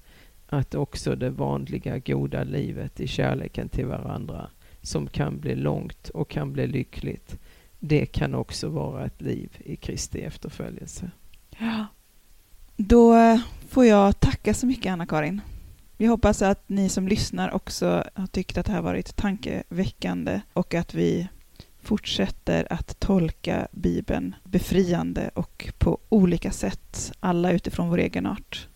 Att 0.48 0.76
också 0.76 1.16
det 1.16 1.30
vanliga 1.30 1.98
goda 1.98 2.44
livet 2.44 3.00
i 3.00 3.08
kärleken 3.08 3.70
till 3.70 3.86
varandra 3.86 4.50
som 4.86 5.08
kan 5.08 5.40
bli 5.40 5.56
långt 5.56 6.10
och 6.10 6.30
kan 6.30 6.54
bli 6.54 6.68
lyckligt. 6.68 7.40
Det 7.80 8.06
kan 8.06 8.36
också 8.36 8.70
vara 8.70 9.06
ett 9.06 9.22
liv 9.22 9.50
i 9.60 9.76
Kristi 9.76 10.22
efterföljelse. 10.22 11.12
Ja. 11.60 11.86
Då 12.78 13.16
eh, 13.16 13.40
får 13.70 13.86
jag 13.86 14.20
tacka 14.20 14.54
så 14.54 14.66
mycket 14.66 14.92
Anna-Karin. 14.92 15.42
Vi 15.98 16.06
hoppas 16.06 16.42
att 16.42 16.70
ni 16.70 16.90
som 16.90 17.08
lyssnar 17.08 17.52
också 17.52 18.04
har 18.14 18.28
tyckt 18.28 18.58
att 18.58 18.66
det 18.66 18.72
här 18.72 18.82
varit 18.82 19.16
tankeväckande 19.16 20.42
och 20.54 20.74
att 20.74 20.94
vi 20.94 21.28
fortsätter 21.82 22.74
att 22.74 23.00
tolka 23.00 23.68
Bibeln 23.72 24.36
befriande 24.44 25.30
och 25.34 25.70
på 25.78 26.00
olika 26.10 26.52
sätt, 26.52 27.12
alla 27.20 27.52
utifrån 27.52 27.90
vår 27.90 27.98
egen 27.98 28.26
art. 28.26 28.68